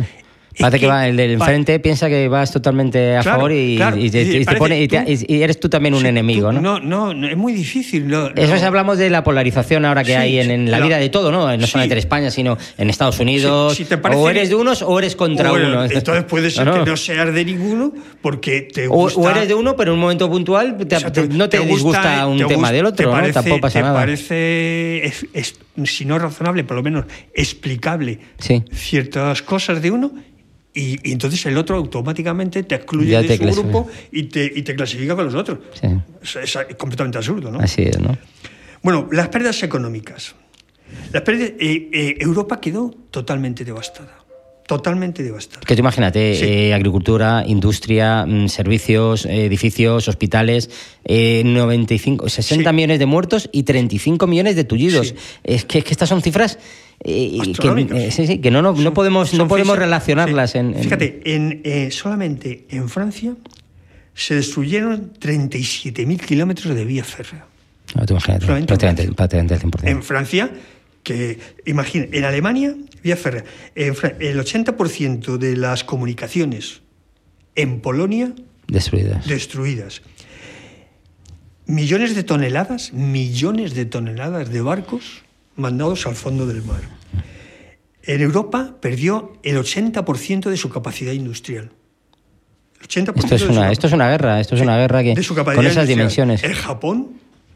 Parece 0.60 0.78
que, 0.80 0.86
que 0.86 0.88
va, 0.88 1.08
el 1.08 1.16
del 1.16 1.38
pa- 1.38 1.46
enfrente 1.46 1.80
piensa 1.80 2.10
que 2.10 2.28
vas 2.28 2.52
totalmente 2.52 3.16
a 3.16 3.22
Claro, 3.22 3.38
favor 3.38 3.52
y, 3.54 3.76
claro. 3.78 3.98
y 3.98 4.10
te, 4.10 4.22
Y 4.22 4.46
te 4.46 4.56
pone- 4.56 4.82
y 4.82 4.88
te- 4.88 5.00
tú- 5.02 5.26
y 5.34 5.42
eres 5.42 5.60
tú 5.60 5.70
también 5.70 5.94
un 5.94 6.02
Sí, 6.02 6.08
enemigo, 6.08 6.48
tú- 6.50 6.54
¿no? 6.60 6.62
No, 6.62 6.80
no, 6.80 7.14
no, 7.14 7.28
es 7.30 7.38
muy 7.38 7.54
difícil. 7.54 8.08
no- 8.08 8.28
Eso 8.36 8.50
no. 8.50 8.56
es, 8.56 8.64
hablamos 8.64 8.98
de 8.98 9.10
la 9.10 9.24
polarización 9.24 9.86
ahora 9.86 10.04
que 10.04 10.12
Sí, 10.12 10.18
hay 10.18 10.40
en, 10.40 10.52
en 10.52 10.70
la 10.72 10.80
la- 10.80 10.86
vida 10.86 10.98
de 10.98 11.10
todo, 11.10 11.32
¿no? 11.32 11.56
No 11.56 11.66
sí. 11.66 11.72
solamente 11.72 11.94
en 11.94 12.00
España, 12.00 12.32
sino 12.32 12.58
en 12.78 12.90
Estados 12.90 13.20
Unidos. 13.20 13.76
Si- 13.78 13.84
si 13.84 13.90
te 13.90 13.98
parece 13.98 14.20
o 14.22 14.30
eres 14.30 14.50
de 14.50 14.56
unos 14.56 14.82
o 14.82 15.00
eres 15.00 15.16
contra 15.16 15.50
Bueno, 15.52 15.70
uno. 15.70 15.86
Entonces 15.86 16.24
puede 16.26 16.50
ser 16.52 16.66
No, 16.66 16.76
no. 16.78 16.84
que 16.84 16.90
no 16.92 16.98
seas 16.98 17.34
de 17.34 17.46
ninguno 17.46 17.94
porque 18.22 18.62
te 18.62 18.88
O, 18.88 18.92
gusta... 18.92 19.20
o 19.22 19.30
eres 19.30 19.48
de 19.48 19.54
uno, 19.54 19.76
pero 19.78 19.92
en 19.92 19.96
un 19.96 20.02
momento 20.02 20.30
puntual 20.30 20.78
te- 20.86 20.96
O 20.98 21.00
sea, 21.00 21.12
te- 21.12 21.28
no 21.30 21.48
te, 21.48 21.60
gusta- 21.60 21.74
disgusta 21.76 22.28
un 22.28 22.38
te 22.40 22.46
tema 22.46 22.72
del 22.74 22.86
otro, 22.86 23.08
¿no? 23.08 23.14
parece- 23.14 23.34
Tampoco 23.34 23.62
pasa 23.62 23.80
te 23.80 23.84
nada. 23.84 24.00
parece, 24.00 25.06
es- 25.06 25.26
es- 25.34 25.56
si 25.86 26.06
no 26.06 26.18
razonable, 26.20 26.64
por 26.64 26.78
lo 26.78 26.84
menos 26.84 27.06
explicable 27.34 28.20
Sí. 28.40 28.64
ciertas 28.72 29.42
cosas 29.42 29.82
de 29.82 29.92
uno 29.92 30.12
y, 30.74 30.98
y 31.08 31.12
entonces 31.12 31.46
el 31.46 31.58
otro 31.58 31.76
automáticamente 31.76 32.64
te 32.64 32.76
excluye 32.76 33.12
Ya 33.12 33.22
de 33.22 33.28
te 33.28 33.36
su 33.38 33.42
clasifica. 33.44 33.70
grupo 33.70 33.90
y 34.12 34.24
te, 34.24 34.52
y 34.56 34.62
te 34.62 34.76
clasifica 34.76 35.16
con 35.16 35.26
los 35.26 35.36
otros. 35.36 35.60
Sí. 35.74 35.88
Es, 36.24 36.56
es 36.56 36.76
completamente 36.78 37.18
absurdo, 37.18 37.52
¿no? 37.52 37.60
Así 37.60 37.84
es, 37.84 38.00
¿no? 38.00 38.18
Bueno, 38.82 39.08
las 39.12 39.28
pérdidas 39.30 39.62
económicas. 39.64 40.34
Las 41.14 41.22
pérdidas, 41.24 41.52
eh, 41.60 41.90
eh, 41.94 42.18
Europa 42.20 42.60
quedó 42.60 42.90
totalmente 43.12 43.64
devastada. 43.66 44.21
Totalmente 44.72 45.22
devastada. 45.22 45.60
Que 45.68 45.76
tú 45.76 45.82
imagínate, 45.82 46.34
Sí. 46.36 46.46
eh, 46.46 46.74
agricultura, 46.74 47.44
industria, 47.46 48.26
mm, 48.26 48.48
servicios, 48.48 49.26
eh, 49.26 49.46
edificios, 49.48 50.08
hospitales, 50.08 50.70
eh, 51.04 51.44
95, 51.46 52.30
60 52.30 52.70
Sí. 52.70 52.76
millones 52.76 52.98
de 53.00 53.06
muertos 53.06 53.50
y 53.52 53.64
35 53.64 54.28
millones 54.28 54.56
de 54.56 54.64
tullidos. 54.64 55.10
Sí. 55.10 55.16
Es 55.44 55.66
que, 55.66 55.80
es 55.80 55.84
que 55.84 55.92
estas 55.92 56.08
son 56.08 56.22
cifras 56.22 56.58
eh, 57.04 57.38
que, 57.60 57.88
eh, 58.06 58.12
sí, 58.12 58.28
sí, 58.28 58.38
que 58.40 58.50
no, 58.50 58.62
no, 58.62 58.72
no 58.74 58.94
podemos, 58.94 59.34
no 59.34 59.48
podemos 59.50 59.78
relacionarlas 59.78 60.56
en, 60.56 60.74
en- 60.76 60.84
Fíjate, 60.84 61.20
en, 61.26 61.62
eh, 61.66 61.90
solamente 61.92 62.66
en 62.70 62.88
Francia 62.88 63.36
se 64.14 64.36
destruyeron 64.36 65.12
37.000 65.20 66.20
kilómetros 66.26 66.74
de 66.76 66.86
vía 66.86 67.04
férrea. 67.04 67.46
No, 67.96 68.06
tú 68.06 68.14
imagínate, 68.14 68.46
prácticamente, 68.46 69.12
prácticamente 69.12 69.54
el 69.56 69.60
100%. 69.62 69.88
En 69.90 70.02
Francia, 70.04 70.50
que 71.04 71.40
imagina, 71.66 72.08
en 72.12 72.24
Alemania, 72.26 72.76
vía 73.04 73.16
férrea. 73.18 73.44
En 73.76 73.96
Fra- 73.96 74.16
el 74.20 74.40
80% 74.40 75.38
de 75.38 75.56
las 75.58 75.84
comunicaciones 75.84 76.82
en 77.56 77.82
Polonia 77.82 78.34
Destruidas. 78.68 79.28
destruidas. 79.28 80.02
Millones 81.66 82.16
de 82.16 82.24
toneladas, 82.24 82.92
millones 82.94 83.74
de 83.76 83.86
toneladas 83.86 84.50
de 84.50 84.62
barcos 84.62 85.22
mandados 85.56 86.06
al 86.08 86.16
fondo 86.16 86.46
del 86.48 86.64
mar. 86.64 86.82
En 88.04 88.22
Europa 88.22 88.76
perdió 88.82 89.34
el 89.44 89.58
80% 89.58 90.50
de 90.50 90.58
su 90.58 90.70
capacidad 90.70 91.14
industrial. 91.14 91.72
El 92.80 92.88
80% 92.88 93.14
Esto 93.16 93.36
es, 93.36 93.42
de 93.42 93.48
su 93.48 93.52
una, 93.54 93.72
esto 93.72 93.88
es 93.88 93.94
una 93.94 94.10
guerra, 94.10 94.40
esto 94.40 94.56
es 94.56 94.60
Sí, 94.60 94.66
una 94.66 94.78
guerra 94.78 95.04
que 95.04 95.14
con 95.14 95.20
esas 95.22 95.38
industrial. 95.44 95.88
dimensiones 95.88 96.44
En 96.44 96.54
Japón 96.54 97.10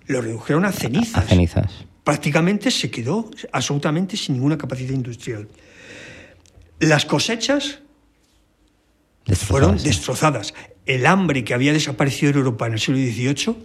lo 0.05 0.21
redujeron 0.21 0.65
a 0.65 0.71
cenizas. 0.71 1.17
a 1.17 1.21
cenizas. 1.27 1.86
Prácticamente 2.05 2.71
se 2.71 2.89
quedó 2.89 3.29
absolutamente 3.51 4.15
sin 4.15 4.35
ninguna 4.35 4.57
capacidad 4.57 4.93
industrial. 4.93 5.49
Las 6.79 7.03
cosechas 7.03 7.79
fueron 9.33 9.71
Destrozadas, 9.77 9.81
sí. 9.81 9.87
destrozadas. 9.87 10.53
El 10.85 11.05
hambre 11.07 11.43
que 11.43 11.53
había 11.53 11.73
desaparecido 11.73 12.31
en 12.31 12.37
Europa 12.37 12.67
en 12.67 12.73
el 12.73 12.79
siglo 12.79 12.99
XVIII 12.99 13.55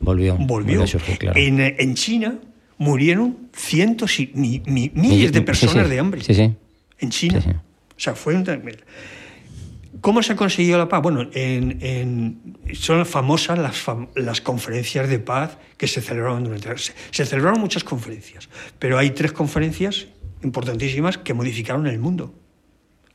Volvió, 0.00 0.36
volvió. 0.36 0.86
surgir, 0.86 1.18
claro. 1.18 1.38
en, 1.38 1.60
en 1.60 1.94
China 1.94 2.38
murieron 2.78 3.48
cientos 3.54 4.18
y 4.20 4.30
miles 4.34 5.32
de 5.32 5.42
personas 5.42 5.88
de 5.88 5.98
hambre 5.98 6.22
en 6.98 7.10
China. 7.10 7.62
O 7.96 8.00
sea, 8.00 8.14
fue 8.14 8.34
un... 8.34 8.44
¿Cómo 10.00 10.22
se 10.22 10.32
ha 10.32 10.36
conseguido 10.36 10.78
la 10.78 10.88
paz? 10.88 11.02
Bueno, 11.02 11.28
en, 11.32 12.56
son 12.74 13.04
famosas 13.06 13.58
las, 13.58 13.84
las, 14.14 14.40
conferencias 14.40 15.08
de 15.08 15.18
paz 15.18 15.58
que 15.76 15.88
se 15.88 16.00
celebraron 16.00 16.44
durante... 16.44 16.76
Se, 16.78 16.92
se 17.10 17.26
celebraron 17.26 17.60
muchas 17.60 17.84
conferencias, 17.84 18.48
pero 18.78 18.98
hay 18.98 19.10
tres 19.10 19.32
conferencias 19.32 20.06
importantísimas 20.42 21.18
que 21.18 21.34
modificaron 21.34 21.86
el 21.86 21.98
mundo 21.98 22.34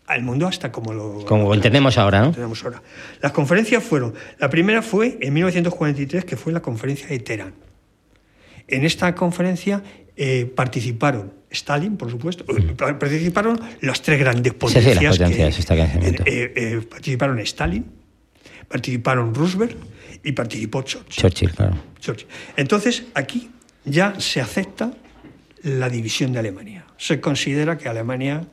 al 0.05 0.21
mundo 0.21 0.47
hasta 0.47 0.71
como 0.71 0.93
lo, 0.93 1.25
como 1.25 1.53
entendemos 1.53 1.97
ahora, 1.97 2.19
¿no? 2.19 2.25
Entendemos 2.27 2.63
ahora. 2.63 2.81
Las 3.21 3.31
conferencias 3.31 3.83
fueron, 3.83 4.13
la 4.37 4.49
primera 4.49 4.81
fue 4.81 5.17
en 5.21 5.33
1943, 5.33 6.25
que 6.25 6.35
fue 6.35 6.51
la 6.51 6.61
conferencia 6.61 7.07
de 7.07 7.19
Teherán. 7.19 7.53
En 8.67 8.85
esta 8.85 9.13
conferencia 9.15 9.83
eh, 10.15 10.51
participaron 10.55 11.33
Stalin, 11.49 11.97
por 11.97 12.09
supuesto, 12.09 12.45
mm. 12.47 12.75
participaron 12.75 13.59
las 13.81 14.01
tres 14.01 14.19
grandes 14.19 14.53
potencias. 14.53 15.15
Sí, 15.15 15.23
sí, 15.23 15.37
las 15.37 15.91
eh, 15.91 16.17
eh, 16.25 16.81
participaron 16.89 17.39
Stalin, 17.39 17.85
participaron 18.67 19.33
Roosevelt 19.33 19.77
y 20.23 20.31
participó 20.31 20.81
Churchill. 20.81 21.15
Churchill, 21.15 21.51
claro. 21.51 21.77
Entonces, 22.57 23.05
aquí 23.13 23.49
ya 23.85 24.19
se 24.19 24.41
acepta 24.41 24.93
la 25.63 25.89
división 25.89 26.33
de 26.33 26.39
Alemania. 26.39 26.85
Se 26.97 27.19
considera 27.19 27.77
que 27.77 27.87
Alemania 27.87 28.45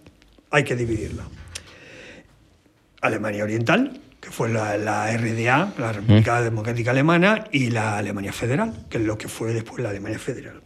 hay 0.50 0.64
que 0.64 0.76
dividirla. 0.76 1.24
Alemania 3.00 3.44
Oriental, 3.44 4.00
que 4.20 4.30
fue 4.30 4.50
la, 4.50 4.76
RDA, 5.16 5.74
la 5.78 5.92
República 5.92 6.42
Democrática 6.42 6.90
Alemana, 6.90 7.44
y 7.50 7.70
la 7.70 7.96
Alemania 7.96 8.32
Federal, 8.32 8.86
que 8.90 8.98
es 8.98 9.04
lo 9.04 9.16
que 9.16 9.28
fue 9.28 9.52
después 9.52 9.82
la 9.82 9.90
Alemania 9.90 10.18
Federal. 10.18 10.60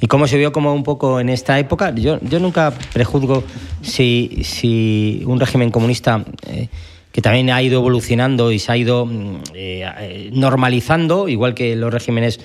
¿Y 0.00 0.06
cómo 0.06 0.26
se 0.26 0.36
vio 0.36 0.52
como 0.52 0.74
un 0.74 0.82
poco 0.82 1.20
en 1.20 1.28
esta 1.28 1.58
época? 1.58 1.94
Yo, 1.94 2.18
yo 2.20 2.40
nunca 2.40 2.72
prejuzgo 2.92 3.44
si, 3.82 4.42
si 4.44 5.22
un 5.26 5.40
régimen 5.40 5.70
comunista... 5.70 6.24
Eh, 6.46 6.68
que 7.14 7.22
también 7.22 7.48
ha 7.50 7.62
ido 7.62 7.78
evolucionando 7.78 8.50
y 8.50 8.58
se 8.58 8.72
ha 8.72 8.76
ido 8.76 9.06
mm, 9.06 9.36
eh, 9.54 9.88
eh, 10.00 10.30
normalizando, 10.32 11.28
igual 11.28 11.54
que 11.54 11.76
los 11.76 11.94
regímenes 11.94 12.40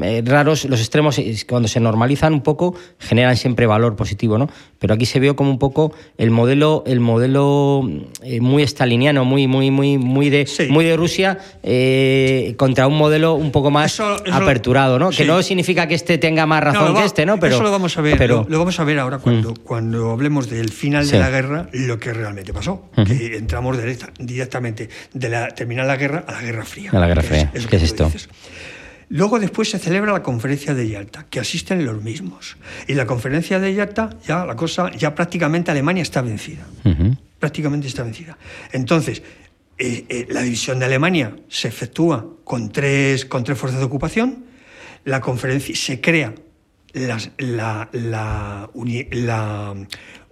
eh, 0.00 0.22
raros, 0.24 0.64
los 0.64 0.80
extremos 0.80 1.20
cuando 1.48 1.68
se 1.68 1.80
normalizan 1.80 2.32
un 2.32 2.42
poco 2.42 2.74
generan 2.98 3.36
siempre 3.36 3.66
valor 3.66 3.96
positivo, 3.96 4.38
¿no? 4.38 4.48
Pero 4.78 4.94
aquí 4.94 5.06
se 5.06 5.20
vio 5.20 5.36
como 5.36 5.50
un 5.50 5.58
poco 5.58 5.92
el 6.18 6.30
modelo, 6.30 6.82
el 6.86 7.00
modelo 7.00 7.88
eh, 8.22 8.40
muy 8.40 8.62
estaliniano, 8.62 9.24
muy, 9.24 9.46
muy, 9.46 9.70
muy, 9.70 9.98
muy 9.98 10.30
de, 10.30 10.48
muy 10.70 10.84
de 10.84 10.96
Rusia 10.96 11.38
eh, 11.62 12.54
contra 12.56 12.86
un 12.86 12.96
modelo 12.96 13.34
un 13.34 13.50
poco 13.50 13.70
más 13.70 14.00
aperturado, 14.00 14.98
¿no? 14.98 15.10
Que 15.10 15.24
no 15.24 15.42
significa 15.42 15.86
que 15.86 15.94
este 15.94 16.18
tenga 16.18 16.46
más 16.46 16.62
razón 16.62 16.94
que 16.94 17.04
este, 17.04 17.26
¿no? 17.26 17.38
Pero 17.38 17.56
eso 17.56 17.64
lo 17.64 17.70
vamos 17.70 17.96
a 17.98 18.00
ver, 18.00 18.16
pero, 18.18 18.46
lo, 18.48 18.58
vamos 18.58 18.78
a 18.80 18.84
ver 18.84 18.98
ahora 18.98 19.18
cuando, 19.18 19.50
mm. 19.50 19.56
cuando 19.64 20.10
hablemos 20.10 20.48
del 20.48 20.70
final 20.70 21.08
de 21.08 21.18
la 21.18 21.30
guerra, 21.30 21.68
lo 21.72 21.98
que 21.98 22.12
realmente 22.12 22.52
pasó, 22.52 22.84
que 23.06 23.36
entramos 23.36 23.78
directamente 24.18 24.88
de 25.12 25.28
la 25.28 25.48
terminar 25.48 25.86
la 25.86 25.96
guerra 25.96 26.24
a 26.26 26.32
la 26.32 26.42
Guerra 26.42 26.64
Fría. 26.64 26.90
A 26.92 26.98
la 26.98 27.06
Guerra 27.06 27.22
Fría. 27.22 27.50
¿Qué 27.52 27.76
es 27.76 27.82
esto? 27.82 28.10
Luego 29.12 29.38
después 29.38 29.68
se 29.68 29.78
celebra 29.78 30.10
la 30.10 30.22
conferencia 30.22 30.72
de 30.72 30.88
Yalta, 30.88 31.26
que 31.28 31.38
asisten 31.38 31.84
los 31.84 32.02
mismos. 32.02 32.56
Y 32.88 32.94
la 32.94 33.04
conferencia 33.04 33.60
de 33.60 33.74
Yalta, 33.74 34.16
ya 34.26 34.46
la 34.46 34.56
cosa, 34.56 34.90
ya 34.92 35.14
prácticamente 35.14 35.70
Alemania 35.70 36.02
está 36.02 36.22
vencida. 36.22 36.66
Prácticamente 37.38 37.88
está 37.88 38.04
vencida. 38.04 38.38
Entonces, 38.72 39.22
eh, 39.76 40.06
eh, 40.08 40.26
la 40.30 40.40
división 40.40 40.78
de 40.78 40.86
Alemania 40.86 41.36
se 41.48 41.68
efectúa 41.68 42.26
con 42.42 42.72
tres, 42.72 43.26
con 43.26 43.44
tres 43.44 43.58
fuerzas 43.58 43.80
de 43.80 43.84
ocupación. 43.84 44.46
La 45.04 45.20
conferencia 45.20 45.76
se 45.76 46.00
crea 46.00 46.34
la, 46.94 47.90
la, 47.92 48.70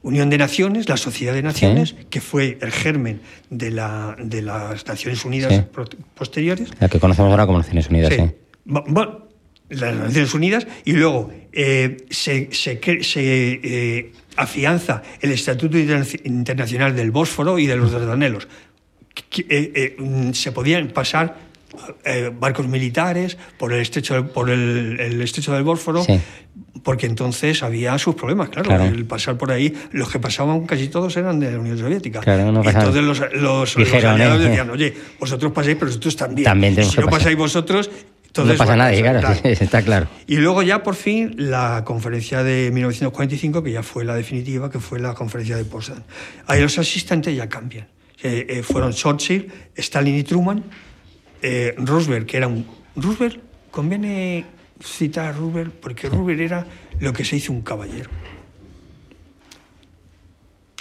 Unión 0.02 0.30
de 0.30 0.38
Naciones, 0.38 0.88
la 0.88 0.96
Sociedad 0.96 1.34
de 1.34 1.42
Naciones, 1.42 1.96
que 2.08 2.22
fue 2.22 2.56
el 2.62 2.72
germen 2.72 3.20
de, 3.50 3.72
la, 3.72 4.16
de 4.18 4.40
las 4.40 4.86
Naciones 4.86 5.22
Unidas 5.26 5.66
posteriores. 6.14 6.70
La 6.80 6.88
que 6.88 6.98
conocemos 6.98 7.30
ahora 7.30 7.44
como 7.44 7.58
Naciones 7.58 7.90
Unidas, 7.90 8.14
sí 8.14 8.22
bueno, 8.64 9.30
las 9.70 9.94
Naciones 9.94 10.34
Unidas, 10.34 10.66
y 10.84 10.92
luego 10.92 11.30
eh, 11.52 11.96
se, 12.10 12.48
se, 12.52 12.80
eh, 12.82 14.12
afianza 14.36 15.02
el 15.20 15.32
Estatuto 15.32 15.78
Internacional 15.78 16.94
del 16.94 17.10
Bósforo 17.10 17.58
y 17.58 17.66
de 17.66 17.76
los 17.76 17.92
Dardanelos. 17.92 18.48
Eh, 19.38 19.96
mm, 19.98 20.32
se 20.32 20.52
podían 20.52 20.88
pasar 20.88 21.50
barcos 22.40 22.66
militares 22.66 23.38
por 23.56 23.72
el 23.72 23.80
estrecho, 23.80 24.26
por 24.32 24.50
el, 24.50 25.20
estrecho 25.22 25.52
del 25.52 25.62
Bósforo, 25.62 26.04
porque 26.82 27.06
entonces 27.06 27.62
había 27.62 27.96
sus 27.96 28.16
problemas, 28.16 28.48
claro, 28.48 28.82
El 28.82 29.04
pasar 29.04 29.38
por 29.38 29.52
ahí, 29.52 29.72
los 29.92 30.10
que 30.10 30.18
pasaban 30.18 30.66
casi 30.66 30.88
todos 30.88 31.16
eran 31.16 31.38
de 31.38 31.52
la 31.52 31.60
Unión 31.60 31.78
Soviética. 31.78 32.22
y 32.26 32.68
entonces 32.68 33.04
los, 33.04 33.22
los, 33.34 33.76
aliados 34.04 34.40
decían, 34.40 34.68
oye, 34.70 34.92
vosotros 35.20 35.52
pasáis, 35.52 35.76
pero 35.76 35.86
vosotros 35.86 36.16
también. 36.16 36.44
también 36.44 36.84
si 36.84 36.98
no 36.98 37.06
pasáis 37.06 37.36
vosotros, 37.36 37.88
no 38.36 38.54
pasa 38.56 38.76
nada, 38.76 38.92
claro, 38.92 39.28
está 39.44 39.82
claro. 39.82 40.08
Y 40.26 40.36
luego 40.36 40.62
ya 40.62 40.82
por 40.82 40.94
fin 40.94 41.34
la 41.36 41.82
conferencia 41.84 42.42
de 42.42 42.70
1945, 42.72 43.62
que 43.62 43.72
ya 43.72 43.82
fue 43.82 44.04
la 44.04 44.14
definitiva, 44.14 44.70
que 44.70 44.78
fue 44.78 45.00
la 45.00 45.14
conferencia 45.14 45.56
de 45.56 45.64
Potsdam. 45.64 46.02
Ahí 46.46 46.60
los 46.60 46.78
asistentes 46.78 47.36
ya 47.36 47.48
cambian. 47.48 47.88
Eh, 48.22 48.46
eh, 48.48 48.62
fueron 48.62 48.92
Churchill, 48.92 49.50
Stalin 49.74 50.16
y 50.16 50.22
Truman, 50.22 50.62
eh, 51.42 51.74
Roosevelt, 51.78 52.26
que 52.26 52.36
era 52.36 52.46
un... 52.48 52.66
Roosevelt, 52.96 53.38
conviene 53.70 54.44
citar 54.82 55.26
a 55.26 55.32
Roosevelt, 55.32 55.74
porque 55.74 56.08
Roosevelt 56.08 56.40
era 56.40 56.66
lo 57.00 57.12
que 57.12 57.24
se 57.24 57.36
hizo 57.36 57.52
un 57.52 57.62
caballero 57.62 58.10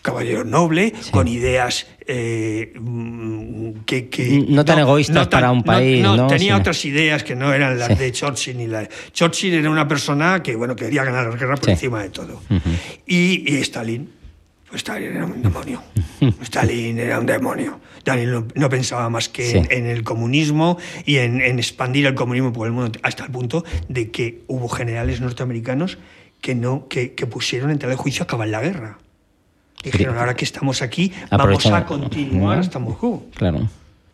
caballero 0.09 0.43
noble, 0.43 0.93
con 1.11 1.27
ideas 1.27 1.87
eh, 2.11 2.73
que, 3.85 4.45
No 4.47 4.65
tan 4.65 4.79
egoístas 4.79 5.27
para 5.27 5.51
un 5.51 5.63
país. 5.63 6.01
No, 6.03 6.27
tenía 6.27 6.57
otras 6.57 6.83
ideas 6.85 7.23
que 7.23 7.35
no 7.35 7.53
eran 7.53 7.77
las 7.77 7.97
de 7.97 8.11
Churchill 8.11 8.57
ni 8.57 8.67
la 8.67 8.87
Churchill 9.11 9.53
era 9.53 9.69
una 9.69 9.87
persona 9.87 10.41
que 10.41 10.55
bueno 10.55 10.75
quería 10.75 11.03
ganar 11.03 11.27
la 11.27 11.35
guerra 11.35 11.55
por 11.55 11.69
encima 11.69 12.01
de 12.01 12.09
todo. 12.09 12.41
y, 13.05 13.55
Stalin, 13.57 14.09
pues 14.67 14.79
Stalin 14.79 15.15
era 15.15 15.25
un 15.25 15.41
demonio. 15.41 15.83
Stalin 16.41 16.97
era 16.99 17.19
un 17.19 17.25
demonio. 17.25 17.79
Stalin 17.99 18.47
no, 18.55 18.69
pensaba 18.69 19.09
más 19.09 19.29
que 19.29 19.57
en, 19.69 19.85
el 19.85 20.03
comunismo 20.03 20.77
y 21.05 21.17
en, 21.17 21.41
expandir 21.59 22.07
el 22.07 22.15
comunismo 22.15 22.51
por 22.53 22.65
el 22.65 22.73
mundo, 22.73 22.99
hasta 23.03 23.25
el 23.25 23.31
punto 23.31 23.63
de 23.87 24.09
que 24.09 24.41
hubo 24.47 24.67
generales 24.67 25.21
norteamericanos 25.21 25.99
que, 26.41 26.55
no, 26.55 26.87
que, 26.87 27.13
que 27.13 27.27
pusieron 27.27 27.69
en 27.69 27.77
tela 27.77 27.91
de 27.91 27.97
juicio 27.97 28.23
acabar 28.23 28.47
la 28.47 28.61
guerra. 28.61 28.97
Dijeron, 29.83 30.17
ahora 30.17 30.35
que 30.35 30.45
estamos 30.45 30.81
aquí, 30.81 31.11
vamos 31.31 31.65
a 31.65 31.85
continuar 31.85 32.59
hasta 32.59 32.79
Moscú. 32.79 33.25
Claro. 33.35 33.69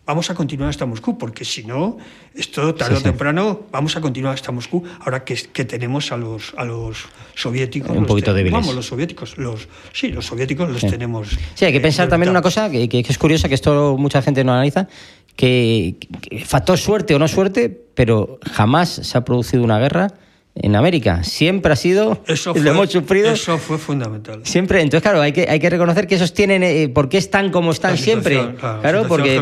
Vamos 0.05 0.29
a 0.29 0.35
continuar 0.35 0.69
hasta 0.69 0.85
Moscú, 0.85 1.17
porque 1.17 1.43
si 1.43 1.63
no, 1.63 1.97
esto 2.35 2.75
tarde 2.75 2.97
o 2.97 3.01
temprano 3.01 3.61
vamos 3.71 3.97
a 3.97 4.01
continuar 4.01 4.35
hasta 4.35 4.51
Moscú, 4.51 4.83
ahora 4.99 5.23
que, 5.25 5.33
que 5.33 5.65
tenemos 5.65 6.11
a 6.11 6.17
los, 6.17 6.53
a 6.57 6.63
los 6.63 7.07
soviéticos. 7.33 7.97
Un 7.97 8.05
poquito 8.05 8.31
débiles. 8.31 8.53
Vamos, 8.53 8.75
los 8.75 8.85
soviéticos, 8.85 9.39
los, 9.39 9.67
sí, 9.93 10.09
los 10.09 10.27
soviéticos 10.27 10.69
los 10.69 10.81
tenemos. 10.81 11.29
Sí, 11.55 11.65
hay 11.65 11.73
que 11.73 11.81
pensar 11.81 12.07
también 12.07 12.29
una 12.29 12.43
cosa 12.43 12.69
que, 12.69 12.87
que, 12.87 12.99
es 12.99 13.17
curiosa, 13.17 13.49
que 13.49 13.55
esto 13.55 13.97
mucha 13.97 14.21
gente 14.21 14.43
no 14.43 14.53
analiza, 14.53 14.87
que, 15.35 15.95
que 16.21 16.45
factor 16.45 16.77
suerte 16.77 17.15
o 17.15 17.19
no 17.19 17.27
suerte, 17.27 17.69
pero 17.95 18.37
jamás 18.51 18.89
se 18.89 19.17
ha 19.17 19.25
producido 19.25 19.63
una 19.63 19.79
guerra 19.79 20.13
en 20.55 20.75
América. 20.75 21.23
Siempre 21.23 21.73
ha 21.73 21.75
sido, 21.75 22.21
eso 22.27 22.53
lo 22.53 22.71
hemos 22.71 22.89
sufrido. 22.89 23.31
Eso 23.31 23.57
fue 23.57 23.77
fundamental. 23.77 24.39
Siempre, 24.43 24.81
entonces 24.81 25.01
claro, 25.01 25.21
hay 25.21 25.33
que, 25.33 25.47
hay 25.49 25.59
que 25.59 25.69
reconocer 25.69 26.07
que 26.07 26.15
esos 26.15 26.33
tienen, 26.33 26.63
eh, 26.63 26.89
¿por 26.89 27.09
qué 27.09 27.17
están 27.17 27.51
como 27.51 27.71
están 27.71 27.97
siempre? 27.97 28.55
Claro, 28.81 29.05
porque, 29.07 29.35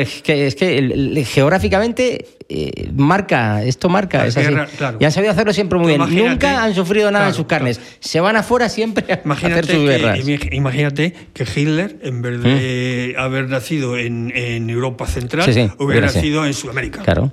es 0.00 0.22
que, 0.22 0.46
es 0.46 0.54
que 0.54 1.24
geográficamente 1.26 2.26
eh, 2.48 2.90
marca, 2.94 3.64
esto 3.64 3.88
marca. 3.88 4.26
Es 4.26 4.36
así. 4.36 4.54
Y 5.00 5.04
han 5.04 5.12
sabido 5.12 5.32
hacerlo 5.32 5.52
siempre 5.52 5.78
muy 5.78 5.96
bien. 5.96 6.28
Nunca 6.28 6.62
han 6.62 6.74
sufrido 6.74 7.10
nada 7.10 7.28
en 7.28 7.34
sus 7.34 7.46
carnes. 7.46 7.80
Se 7.98 8.20
van 8.20 8.36
afuera 8.36 8.68
siempre 8.68 9.04
a 9.12 9.32
hacer 9.32 9.66
sus 9.66 9.84
guerras. 9.84 10.20
Imagínate 10.52 11.14
que 11.32 11.44
Hitler, 11.44 11.98
en 12.02 12.22
vez 12.22 12.40
de 12.42 13.14
¿Mm? 13.16 13.20
haber 13.20 13.48
nacido 13.48 13.98
en, 13.98 14.32
en 14.34 14.70
Europa 14.70 15.06
Central, 15.06 15.72
hubiera 15.78 16.06
nacido 16.06 16.46
en 16.46 16.54
Sudamérica. 16.54 17.02
Claro. 17.02 17.32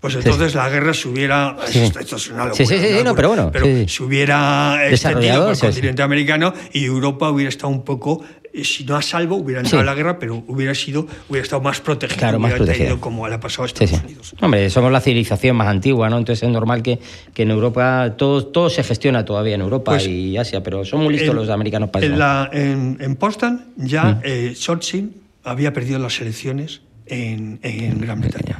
Pues 0.00 0.14
entonces 0.14 0.54
la 0.54 0.68
guerra 0.70 0.94
se 0.94 1.08
hubiera. 1.08 1.56
Esto, 1.72 2.16
es 2.16 2.30
una 2.30 2.46
locura. 2.46 2.54
Sí, 2.54 2.66
sí, 2.66 2.78
sí, 2.78 3.04
no, 3.04 3.14
pero 3.14 3.28
bueno. 3.28 3.50
Pero 3.52 3.66
se 3.86 4.02
hubiera 4.02 4.88
extendido 4.88 5.44
por 5.44 5.52
el 5.52 5.58
continente 5.58 6.02
americano 6.02 6.54
y 6.72 6.86
Europa 6.86 7.30
hubiera 7.30 7.50
estado 7.50 7.68
un 7.68 7.84
poco. 7.84 8.24
Eh, 8.52 8.64
si 8.64 8.84
no 8.84 8.96
a 8.96 9.02
salvo, 9.02 9.36
hubiera 9.36 9.60
entrado 9.60 9.82
a 9.82 9.84
la 9.84 9.94
guerra, 9.94 10.18
pero 10.18 10.42
hubiera 10.48 10.74
sido, 10.74 11.06
hubiera 11.28 11.44
estado 11.44 11.62
más 11.62 11.80
protegido, 11.80 12.18
claro, 12.18 12.38
más 12.40 12.54
protegido. 12.54 12.98
como 12.98 13.28
le 13.28 13.34
ha 13.34 13.40
pasado 13.40 13.64
a 13.64 13.66
Estados 13.66 13.92
Unidos. 14.02 14.34
Hombre, 14.40 14.68
somos 14.70 14.90
la 14.90 15.00
civilización 15.00 15.54
más 15.54 15.68
antigua, 15.68 16.08
¿no? 16.08 16.18
Entonces 16.18 16.42
es 16.42 16.48
normal 16.48 16.82
que, 16.82 16.98
que 17.32 17.42
en 17.42 17.50
Europa 17.50 18.14
todo, 18.16 18.46
todo 18.46 18.70
se 18.70 18.82
gestiona 18.82 19.24
todavía 19.24 19.54
en 19.54 19.60
Europa 19.60 19.92
pues 19.92 20.06
y 20.08 20.36
Asia, 20.36 20.62
pero 20.62 20.84
son 20.84 21.04
muy 21.04 21.12
listos 21.12 21.34
los 21.34 21.48
americanos 21.50 21.90
para 21.90 22.06
eso. 22.06 22.12
En, 22.14 22.18
la, 22.18 22.50
en, 22.52 22.96
en 23.00 23.16
Potsdam 23.16 23.66
ya 23.76 24.04
mm. 24.04 24.20
eh, 24.24 24.54
Churchill 24.58 25.12
había 25.44 25.72
perdido 25.72 25.98
las 26.00 26.20
elecciones 26.20 26.80
en, 27.10 27.98
Gran 28.00 28.20
Bretaña. 28.20 28.56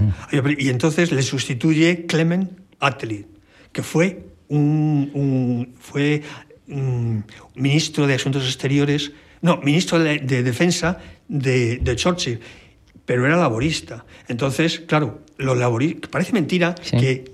Y 0.58 0.68
entonces 0.68 1.12
le 1.12 1.22
sustituye 1.22 2.06
Clement 2.06 2.50
Attlee, 2.80 3.26
que 3.72 3.82
fue 3.82 4.24
un, 4.48 5.10
un- 5.14 5.74
fue 5.78 6.22
mm, 6.66 7.18
ministro 7.54 8.06
de 8.06 8.14
Asuntos 8.14 8.44
Exteriores, 8.44 9.12
no, 9.42 9.56
ministro 9.58 9.98
de, 9.98 10.18
de 10.18 10.42
Defensa 10.42 10.98
de, 11.28 11.78
de 11.78 11.96
Churchill, 11.96 12.40
pero 13.06 13.24
era 13.26 13.36
laborista. 13.36 14.04
Entonces, 14.28 14.80
claro, 14.80 15.22
los 15.38 15.56
laboristas, 15.56 16.10
parece 16.10 16.32
mentira 16.32 16.74
Sí. 16.82 16.96
que 16.96 17.24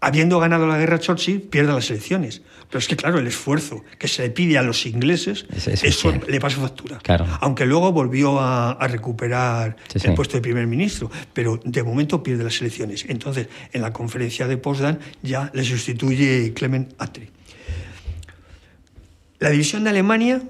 habiendo 0.00 0.38
ganado 0.38 0.66
la 0.66 0.78
guerra 0.78 0.98
Churchill 0.98 1.40
pierda 1.42 1.74
las 1.74 1.90
elecciones. 1.90 2.42
Pero 2.68 2.78
es 2.80 2.86
que, 2.86 2.96
claro, 2.96 3.18
el 3.18 3.26
esfuerzo 3.26 3.82
que 3.98 4.08
se 4.08 4.22
le 4.22 4.30
pide 4.30 4.58
a 4.58 4.62
los 4.62 4.84
ingleses, 4.84 5.46
Es- 5.56 5.68
es 5.68 5.82
eso 5.84 6.12
le 6.28 6.38
pasa 6.38 6.60
factura. 6.60 6.98
Claro. 6.98 7.26
Aunque 7.40 7.64
luego 7.64 7.92
volvió 7.92 8.38
a, 8.40 8.72
a 8.72 8.88
recuperar 8.88 9.76
Sí, 9.88 9.94
el 9.94 10.00
sí. 10.02 10.08
puesto 10.14 10.36
de 10.36 10.42
primer 10.42 10.66
ministro, 10.66 11.10
pero 11.32 11.58
de 11.64 11.82
momento 11.82 12.22
pierde 12.22 12.44
las 12.44 12.60
elecciones. 12.60 13.06
Entonces, 13.08 13.48
en 13.72 13.80
la 13.82 13.92
conferencia 13.92 14.46
de 14.46 14.58
Potsdam 14.58 14.98
ya 15.22 15.50
le 15.54 15.64
sustituye 15.64 16.52
Clement 16.54 16.92
Attlee. 16.98 17.30
La 19.38 19.50
división 19.50 19.84
de 19.84 19.90
Alemania 19.90 20.42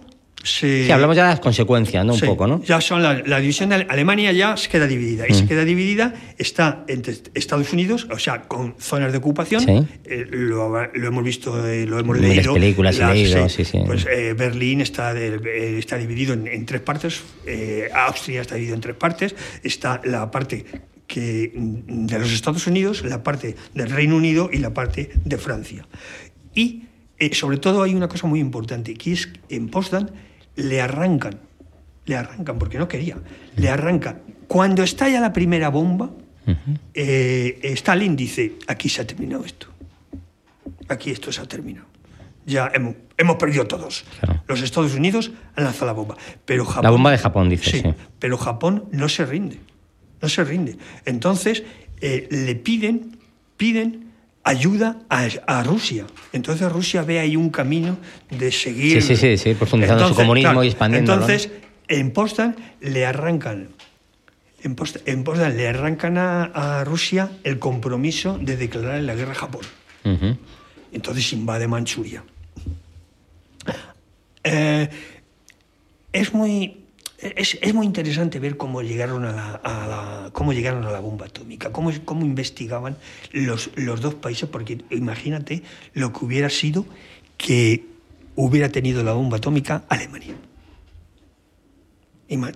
Sí, 0.45 0.91
hablamos 0.91 1.17
ya 1.17 1.25
de 1.25 1.31
las 1.31 1.41
consecuencias, 1.41 2.05
¿no? 2.07 2.13
Un 2.15 2.21
Sí, 2.21 2.25
poco, 2.27 2.47
¿no? 2.47 2.63
Ya 2.63 2.81
son 2.81 3.03
la, 3.03 3.23
la 3.27 3.41
división 3.41 3.69
de 3.71 3.75
Ale- 3.75 3.87
Alemania 3.91 4.31
ya 4.33 4.57
se 4.57 4.69
queda 4.69 4.87
dividida. 4.87 5.25
Y 5.29 5.35
se 5.35 5.47
queda 5.47 5.65
dividida, 5.65 6.15
está 6.39 6.85
entre 6.87 7.15
Estados 7.35 7.73
Unidos, 7.73 8.07
o 8.11 8.19
sea, 8.19 8.43
con 8.43 8.75
zonas 8.79 9.11
de 9.13 9.19
ocupación. 9.19 9.61
Sí. 9.63 9.87
Eh, 10.05 10.25
lo, 10.31 10.81
hemos 10.95 11.25
visto, 11.25 11.67
eh, 11.69 11.85
lo 11.87 11.99
hemos 11.99 12.17
En 12.19 12.23
las 12.23 12.37
leído. 12.37 12.55
películas 12.55 12.99
he 12.99 13.05
leído, 13.07 13.49
sí, 13.49 13.65
sí. 13.65 13.79
Pues 13.85 14.07
eh, 14.11 14.35
Berlín 14.39 14.81
está, 14.81 15.13
de- 15.13 15.79
está 15.79 15.99
dividido 15.99 16.35
en, 16.35 16.47
en 16.47 16.65
tres 16.67 16.81
partes. 16.83 17.21
Austria 17.95 18.41
está 18.41 18.55
dividido 18.55 18.77
en 18.77 18.81
tres 18.81 18.97
partes. 18.97 19.35
Está 19.65 20.01
la 20.05 20.31
parte 20.31 20.65
que, 21.09 21.53
mm, 21.55 22.07
de 22.07 22.19
los 22.21 22.33
Estados 22.33 22.67
Unidos, 22.69 23.03
la 23.05 23.23
parte 23.25 23.57
del 23.75 23.91
Reino 23.91 24.17
Unido 24.17 24.51
y 24.53 24.59
la 24.59 24.73
parte 24.73 25.11
de 25.25 25.37
Francia. 25.37 25.87
Y 26.55 26.85
eh, 27.19 27.35
sobre 27.35 27.59
todo 27.59 27.83
hay 27.83 27.95
una 27.95 28.09
cosa 28.09 28.27
muy 28.27 28.41
importante, 28.41 28.95
que 28.95 29.13
es 29.13 29.29
en 29.49 29.69
Potsdam 29.69 30.09
le 30.57 30.81
arrancan, 30.81 31.41
le 32.07 32.17
arrancan, 32.17 32.59
porque 32.59 32.79
no 32.79 32.89
quería, 32.89 33.17
le 33.57 33.69
arrancan. 33.69 34.23
Cuando 34.47 34.83
estalla 34.83 35.21
la 35.21 35.33
primera 35.33 35.69
bomba, 35.69 36.11
eh, 36.95 37.61
Stalin 37.63 38.17
dice, 38.17 38.55
aquí 38.67 38.89
se 38.89 39.03
ha 39.03 39.07
terminado 39.07 39.45
esto. 39.45 39.69
Aquí 40.89 41.11
esto 41.11 41.31
se 41.31 41.41
ha 41.41 41.47
terminado. 41.47 41.87
Ya 42.47 42.71
hemos, 42.75 42.95
hemos 43.19 43.37
perdido 43.37 43.67
todos. 43.67 44.05
Claro. 44.21 44.43
Los 44.49 44.63
Estados 44.63 44.95
Unidos 44.95 45.31
han 45.55 45.65
lanzado 45.65 45.87
la 45.87 45.93
bomba. 45.93 46.17
Pero 46.47 46.65
Japón, 46.65 46.85
La 46.85 46.91
bomba 46.91 47.11
de 47.11 47.19
Japón, 47.19 47.51
dice, 47.51 47.71
sí. 47.71 47.83
Pero 48.19 48.39
Japón 48.39 48.87
no 48.91 49.09
se 49.11 49.27
rinde. 49.27 49.61
No 50.23 50.29
se 50.31 50.45
rinde. 50.45 50.79
Entonces 51.05 51.63
eh, 52.01 52.27
le 52.31 52.55
piden, 52.55 53.19
piden 53.57 54.08
ayuda 54.49 54.97
a, 55.11 55.29
a 55.47 55.63
Rusia. 55.63 56.07
Entonces 56.33 56.73
Rusia 56.73 57.03
ve 57.03 57.21
ahí 57.21 57.37
un 57.37 57.51
camino 57.51 57.99
de 58.31 58.51
seguir. 58.51 59.03
Sí, 59.03 59.15
sí, 59.15 59.17
sí, 59.17 59.37
seguir 59.37 59.59
profundizando 59.59 60.09
su 60.09 60.15
comunismo 60.15 60.65
y 60.65 60.69
expandiéndolo. 60.69 61.21
Entonces, 61.21 61.51
en 61.89 62.11
Potsdam 62.13 62.55
le 62.81 63.05
arrancan. 63.05 63.69
En 64.63 64.75
Potsdam, 64.75 65.03
en 65.07 65.25
Potsdam 65.25 65.55
le 65.55 65.69
arrancan 65.69 66.17
a, 66.17 66.45
a 66.45 66.85
Rusia 66.85 67.31
el 67.45 67.59
compromiso 67.59 68.39
de 68.39 68.57
declarar 68.57 69.03
la 69.03 69.15
guerra 69.15 69.33
a 69.33 69.35
Japón. 69.35 69.63
Entonces 70.93 71.33
invade 71.35 71.69
Manchuria. 71.69 72.25
Eh, 74.43 74.89
es 76.13 76.33
muy 76.33 76.78
es, 77.19 77.59
es 77.61 77.75
muy 77.75 77.85
interesante 77.87 78.39
ver 78.39 78.57
cómo 78.57 78.81
llegaron 78.83 79.25
a 79.25 79.33
la, 79.33 79.51
a 79.65 79.87
la- 79.89 80.31
cómo 80.33 80.53
llegaron 80.53 80.85
a 80.85 80.91
la 80.91 81.01
bomba 81.01 81.27
atómica, 81.27 81.71
cómo, 81.73 81.91
cómo 82.05 82.25
investigaban 82.25 82.97
los, 83.33 83.71
los 83.77 84.01
dos 84.01 84.15
países, 84.15 84.49
porque 84.49 84.79
imagínate 84.91 85.63
lo 85.95 86.13
que 86.13 86.25
hubiera 86.25 86.49
sido 86.51 86.87
que 87.37 87.85
hubiera 88.37 88.69
tenido 88.69 89.03
la 89.03 89.13
bomba 89.13 89.39
atómica 89.39 89.83
Alemania. 89.89 90.35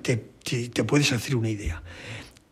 Te, 0.03 0.17
te- 0.45 0.69
te 0.69 0.85
puedes 0.85 1.13
hacer 1.13 1.35
una 1.37 1.49
idea. 1.49 1.83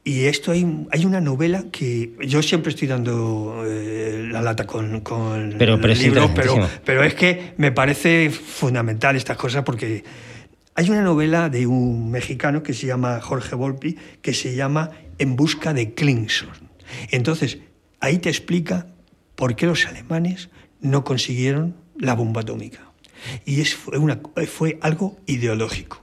Y 0.02 0.24
esto 0.24 0.52
hay, 0.52 0.86
hay 0.90 1.04
una 1.04 1.20
novela 1.20 1.64
que 1.70 2.12
yo 2.26 2.42
siempre 2.42 2.70
estoy 2.70 2.88
dando 2.88 3.62
eh, 3.66 4.26
la 4.32 4.40
lata 4.40 4.66
con, 4.66 5.00
con 5.00 5.54
Pero- 5.58 5.76
pero 5.78 5.92
el 5.92 5.98
es 5.98 6.02
libro, 6.04 6.30
pero, 6.34 6.68
pero 6.84 7.04
es 7.04 7.14
que 7.14 7.52
me 7.58 7.70
parece 7.70 8.30
fundamental 8.30 9.14
estas 9.16 9.36
cosas 9.36 9.62
porque 9.62 10.02
hay 10.74 10.90
una 10.90 11.02
novela 11.02 11.48
de 11.48 11.66
un 11.66 12.10
mexicano 12.10 12.62
que 12.62 12.74
se 12.74 12.86
llama 12.86 13.20
Jorge 13.20 13.54
Volpi 13.54 13.96
que 14.22 14.34
se 14.34 14.54
llama 14.54 14.90
En 15.18 15.36
busca 15.36 15.74
de 15.74 15.94
Clinton. 15.94 16.48
Entonces, 17.10 17.58
ahí 18.00 18.18
te 18.18 18.28
explica 18.28 18.86
por 19.34 19.56
qué 19.56 19.66
los 19.66 19.86
alemanes 19.86 20.50
no 20.80 21.04
consiguieron 21.04 21.76
la 21.96 22.14
bomba 22.14 22.42
atómica. 22.42 22.92
Y 23.44 23.60
es, 23.60 23.74
fue, 23.74 24.78
algo 24.80 25.18
ideológico. 25.26 26.02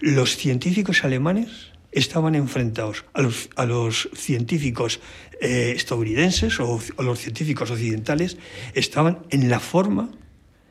Los 0.00 0.36
científicos 0.36 1.04
alemanes 1.04 1.72
estaban 1.92 2.34
enfrentados 2.34 3.04
a 3.14 3.64
los, 3.64 4.10
científicos 4.14 5.00
eh, 5.40 5.72
estadounidenses 5.74 6.60
o, 6.60 6.80
los 6.98 7.18
científicos 7.18 7.70
occidentales, 7.70 8.36
estaban 8.74 9.20
en 9.30 9.48
la 9.48 9.60
forma 9.60 10.10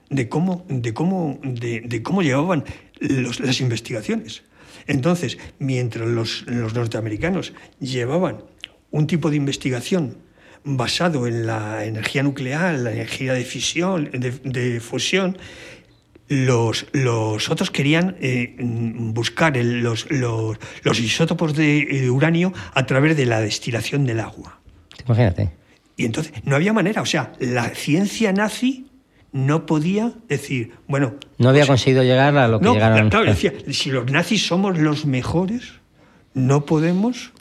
de 0.09 0.29
cómo, 0.29 0.65
de 0.69 0.93
cómo, 0.93 1.39
de 1.43 2.03
cómo 2.03 2.21
llevaban 2.21 2.63
los- 2.99 3.39
las 3.39 3.59
investigaciones. 3.61 4.43
Entonces, 4.87 5.37
mientras 5.59 6.07
los, 6.07 6.43
los 6.47 6.73
norteamericanos 6.73 7.53
llevaban 7.79 8.43
un 8.91 9.05
tipo 9.07 9.29
de 9.29 9.35
investigación 9.37 10.17
basado 10.63 11.27
en 11.27 11.45
la 11.45 11.85
energía 11.85 12.23
nuclear, 12.23 12.75
la 12.79 12.91
energía 12.91 13.33
de 13.33 13.43
fisión, 13.43 14.09
de, 14.11 14.31
de 14.31 14.79
fusión, 14.79 15.37
los, 16.29 16.87
los 16.91 17.49
otros 17.49 17.71
querían 17.71 18.17
eh, 18.19 18.55
buscar 18.59 19.57
el- 19.57 19.79
los, 19.81 20.09
los, 20.11 20.57
los 20.83 20.99
isótopos 20.99 21.55
de 21.55 21.79
eh, 21.79 22.09
uranio 22.09 22.53
a 22.73 22.85
través 22.85 23.15
de 23.15 23.25
la 23.25 23.39
destilación 23.39 24.05
del 24.05 24.19
agua. 24.19 24.59
Imagínate. 25.05 25.51
Y 25.95 26.05
entonces 26.05 26.33
no 26.43 26.55
había 26.55 26.73
manera, 26.73 27.01
o 27.01 27.05
sea, 27.05 27.31
la 27.39 27.69
ciencia 27.69 28.33
nazi 28.33 28.86
no 29.37 29.65
podía 29.65 30.13
decir, 30.27 30.71
bueno, 30.87 31.13
No 31.37 31.49
había 31.49 31.61
pues, 31.61 31.69
conseguido 31.69 32.03
llegar 32.03 32.35
a 32.37 32.47
lo 32.47 32.59
que 32.59 32.65
no, 32.65 32.73
llegaron. 32.73 33.09
claro, 33.09 33.25
decía, 33.25 33.53
si 33.71 33.91
los 33.91 34.11
nazis 34.11 34.45
somos 34.47 34.77
los 34.79 35.05
mejores, 35.05 35.73
no 36.33 36.65
podemos 36.65 37.31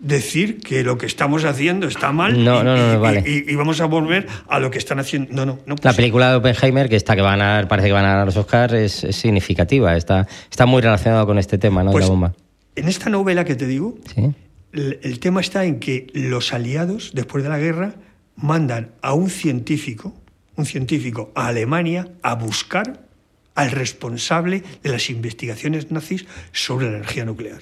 decir 0.00 0.60
que 0.60 0.84
lo 0.84 0.96
que 0.98 1.06
estamos 1.06 1.44
haciendo 1.44 1.88
está 1.88 2.12
mal 2.12 2.32
No, 2.44 2.60
y, 2.60 2.64
no, 2.64 2.76
no, 2.76 2.94
y- 2.94 2.96
vale. 2.98 3.24
y- 3.26 3.50
y 3.50 3.54
vamos 3.56 3.80
a 3.80 3.86
volver 3.86 4.26
a 4.48 4.60
lo 4.60 4.70
que 4.70 4.78
están 4.78 5.00
haciendo. 5.00 5.32
No, 5.34 5.44
no, 5.46 5.58
no. 5.66 5.74
La 5.76 5.82
pues, 5.82 5.96
película 5.96 6.30
de 6.30 6.36
Oppenheimer, 6.36 6.88
que 6.88 6.96
está 6.96 7.16
que 7.16 7.22
van 7.22 7.40
a 7.40 7.66
parece 7.68 7.88
que 7.88 7.92
van 7.92 8.04
a 8.04 8.10
ganar 8.10 8.26
los 8.26 8.36
Oscars, 8.36 8.74
es, 8.74 9.04
es 9.04 9.16
significativa. 9.16 9.96
Está, 9.96 10.28
está 10.50 10.66
muy 10.66 10.82
relacionado 10.82 11.26
con 11.26 11.38
este 11.38 11.58
tema, 11.58 11.82
¿no? 11.82 11.90
pues, 11.90 12.04
de 12.04 12.08
la 12.08 12.10
bomba. 12.12 12.34
En 12.76 12.86
esta 12.88 13.10
novela 13.10 13.44
que 13.44 13.56
te 13.56 13.66
digo, 13.66 13.96
Sí. 14.14 14.30
el, 14.72 15.00
el 15.02 15.18
tema 15.18 15.40
está 15.40 15.64
en 15.64 15.80
que 15.80 16.06
los 16.14 16.52
aliados, 16.52 17.10
después 17.14 17.42
de 17.42 17.50
la 17.50 17.58
guerra, 17.58 17.94
mandan 18.36 18.90
a 19.02 19.14
un 19.14 19.30
científico, 19.30 20.14
un 20.58 20.66
científico 20.66 21.32
a 21.34 21.48
Alemania 21.48 22.08
a 22.22 22.34
buscar 22.34 23.00
al 23.54 23.70
responsable 23.70 24.62
de 24.82 24.90
las 24.90 25.10
investigaciones 25.10 25.90
nazis 25.90 26.26
sobre 26.52 26.90
la 26.90 26.98
energía 26.98 27.24
nuclear. 27.24 27.60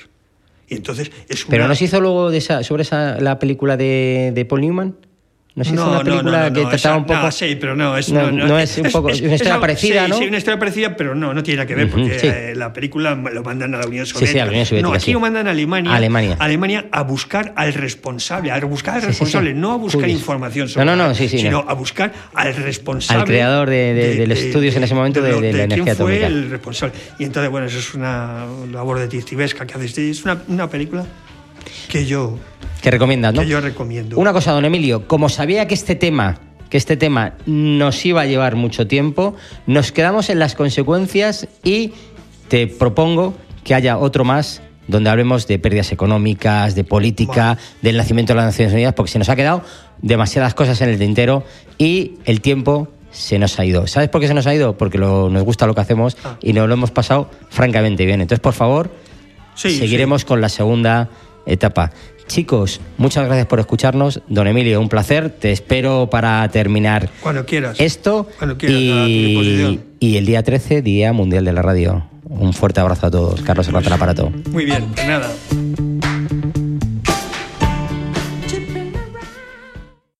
Y 0.68 0.74
entonces 0.74 1.10
es 1.28 1.44
una... 1.44 1.50
Pero 1.50 1.68
no 1.68 1.74
se 1.74 1.84
hizo 1.84 2.00
luego 2.00 2.30
de 2.30 2.38
esa, 2.38 2.62
sobre 2.64 2.82
esa, 2.82 3.20
la 3.20 3.38
película 3.38 3.76
de, 3.76 4.32
de 4.34 4.44
Paul 4.44 4.62
Newman. 4.62 4.96
¿No 5.56 5.64
se 5.64 5.72
hizo 5.72 5.88
una 5.90 6.04
película 6.04 6.44
que 6.52 6.60
trataba 6.60 6.74
esa- 6.74 6.96
un 6.98 7.06
poco.? 7.06 7.20
no, 7.22 7.32
sí, 7.32 7.56
pero 7.58 7.74
no, 7.74 7.96
es, 7.96 8.12
No, 8.12 8.30
no 8.30 8.58
es 8.58 8.76
un 8.76 8.90
poco- 8.90 9.06
una 9.08 9.14
historia 9.34 9.58
parecida, 9.58 10.04
sí, 10.04 10.10
¿no? 10.10 10.18
Sí, 10.18 10.24
una 10.26 10.36
historia 10.36 10.58
parecida, 10.58 10.94
pero 10.98 11.14
no, 11.14 11.32
no 11.32 11.42
tiene 11.42 11.56
nada 11.56 11.66
que 11.66 11.74
ver, 11.74 11.88
porque 11.90 12.18
sí. 12.18 12.26
eh, 12.26 12.52
la 12.54 12.74
película 12.74 13.14
lo 13.14 13.42
mandan 13.42 13.74
a 13.74 13.78
la 13.78 13.86
Unión 13.86 14.04
sí, 14.04 14.12
Soviética. 14.12 14.42
a 14.42 14.44
la 14.44 14.50
Unión 14.50 14.66
Soviética, 14.66 14.88
No, 14.90 14.94
aquí 14.94 15.04
sí. 15.06 15.12
lo 15.14 15.20
mandan 15.20 15.48
a 15.48 15.52
Alemania, 15.52 15.94
Alemania. 15.94 16.36
Alemania 16.38 16.84
a 16.92 17.02
buscar 17.04 17.54
al 17.56 17.72
responsable, 17.72 18.50
a 18.52 18.60
buscar 18.60 18.96
al 18.96 19.00
Sí, 19.00 19.06
sí, 19.06 19.12
sí. 19.14 19.18
responsable, 19.24 19.54
no 19.54 19.72
a 19.72 19.76
buscar 19.78 20.04
Uy. 20.04 20.10
información 20.12 20.68
sobre 20.68 20.84
No, 20.84 20.94
no, 20.94 21.08
no, 21.08 21.14
sí, 21.14 21.26
sí, 21.26 21.38
sino 21.38 21.62
no. 21.62 21.70
a 21.70 21.72
buscar 21.72 22.12
al 22.34 22.54
responsable. 22.54 23.22
Al 23.22 23.26
creador 23.26 23.70
de- 23.70 23.94
de- 23.94 24.14
de 24.16 24.26
los 24.26 24.38
estudios 24.38 24.76
en 24.76 24.84
ese 24.84 24.94
momento 24.94 25.22
de- 25.22 25.28
de 25.30 25.34
la 25.36 25.40
quién 25.40 25.60
energía 25.72 25.94
fue 25.96 26.16
atómica. 26.16 26.26
el 26.26 26.50
responsable. 26.50 26.94
Y 27.18 27.24
entonces, 27.24 27.50
bueno, 27.50 27.66
eso 27.66 27.78
es 27.78 27.94
una 27.94 28.44
labor 28.70 28.98
detectivesca 28.98 29.66
que 29.66 29.72
haces. 29.72 29.96
Es 29.96 30.22
una, 30.26 30.36
una 30.48 30.68
película 30.68 31.06
que 31.86 32.06
yo, 32.06 32.38
Que 32.82 32.90
recomiendas, 32.90 33.34
¿no? 33.34 33.42
que 33.42 33.48
yo 33.48 33.60
recomiendo. 33.60 34.16
Una 34.18 34.32
cosa, 34.32 34.52
don 34.52 34.64
Emilio, 34.64 35.06
como 35.08 35.28
sabía 35.28 35.66
que 35.66 35.74
este 35.74 35.94
tema, 35.94 36.38
que 36.70 36.76
este 36.76 36.96
tema 36.96 37.34
nos 37.46 38.04
iba 38.04 38.22
a 38.22 38.26
llevar 38.26 38.56
mucho 38.56 38.86
tiempo, 38.86 39.34
nos 39.66 39.92
quedamos 39.92 40.28
en 40.30 40.38
las 40.38 40.54
consecuencias 40.54 41.48
y 41.64 41.92
te 42.48 42.66
propongo 42.66 43.34
que 43.64 43.74
haya 43.74 43.98
otro 43.98 44.24
más 44.24 44.62
donde 44.88 45.10
hablemos 45.10 45.48
de 45.48 45.58
pérdidas 45.58 45.90
económicas, 45.90 46.76
de 46.76 46.84
política, 46.84 47.54
Vale. 47.54 47.60
del 47.82 47.96
nacimiento 47.96 48.32
de 48.32 48.36
las 48.36 48.46
Naciones 48.46 48.72
Unidas, 48.72 48.94
porque 48.94 49.10
se 49.10 49.18
nos 49.18 49.28
ha 49.28 49.34
quedado 49.34 49.62
demasiadas 50.00 50.54
cosas 50.54 50.80
en 50.80 50.88
el 50.90 50.98
tintero 50.98 51.42
y 51.76 52.12
el 52.24 52.40
tiempo 52.40 52.86
se 53.10 53.38
nos 53.40 53.58
ha 53.58 53.64
ido. 53.64 53.86
¿Sabes 53.88 54.10
por 54.10 54.20
qué 54.20 54.28
se 54.28 54.34
nos 54.34 54.46
ha 54.46 54.54
ido? 54.54 54.76
Porque 54.78 54.98
lo- 54.98 55.28
nos 55.28 55.42
gusta 55.42 55.66
lo 55.66 55.74
que 55.74 55.80
hacemos 55.80 56.16
Ah. 56.22 56.36
y 56.40 56.52
nos 56.52 56.68
lo 56.68 56.74
hemos 56.74 56.92
pasado 56.92 57.28
francamente 57.48 58.04
bien. 58.06 58.20
Entonces, 58.20 58.40
por 58.40 58.52
favor, 58.52 58.90
Sí, 59.56 59.76
seguiremos 59.78 60.24
con 60.26 60.40
la 60.42 60.48
segunda 60.50 61.08
etapa. 61.46 61.90
Chicos, 62.26 62.80
muchas 62.98 63.24
gracias 63.26 63.46
por 63.46 63.60
escucharnos. 63.60 64.20
Don 64.28 64.46
Emilio, 64.46 64.80
un 64.80 64.88
placer. 64.88 65.30
Te 65.30 65.52
espero 65.52 66.08
para 66.10 66.48
terminar 66.48 67.08
Cuando 67.22 67.46
quieras. 67.46 67.78
esto. 67.80 68.28
Cuando 68.38 68.58
quieras, 68.58 68.76
y, 69.08 70.16
el 70.16 70.26
día 70.26 70.42
13, 70.42 70.82
Día 70.82 71.12
Mundial 71.12 71.44
de 71.44 71.52
la 71.52 71.62
Radio. 71.62 72.08
Un 72.28 72.52
fuerte 72.52 72.80
abrazo 72.80 73.06
a 73.06 73.10
todos. 73.10 73.40
Carlos 73.42 73.66
Serrat, 73.66 73.86
el 73.86 73.92
aparato. 73.92 74.32
Muy 74.50 74.64
bien, 74.64 74.86
pues 74.94 75.06
nada. 75.06 75.30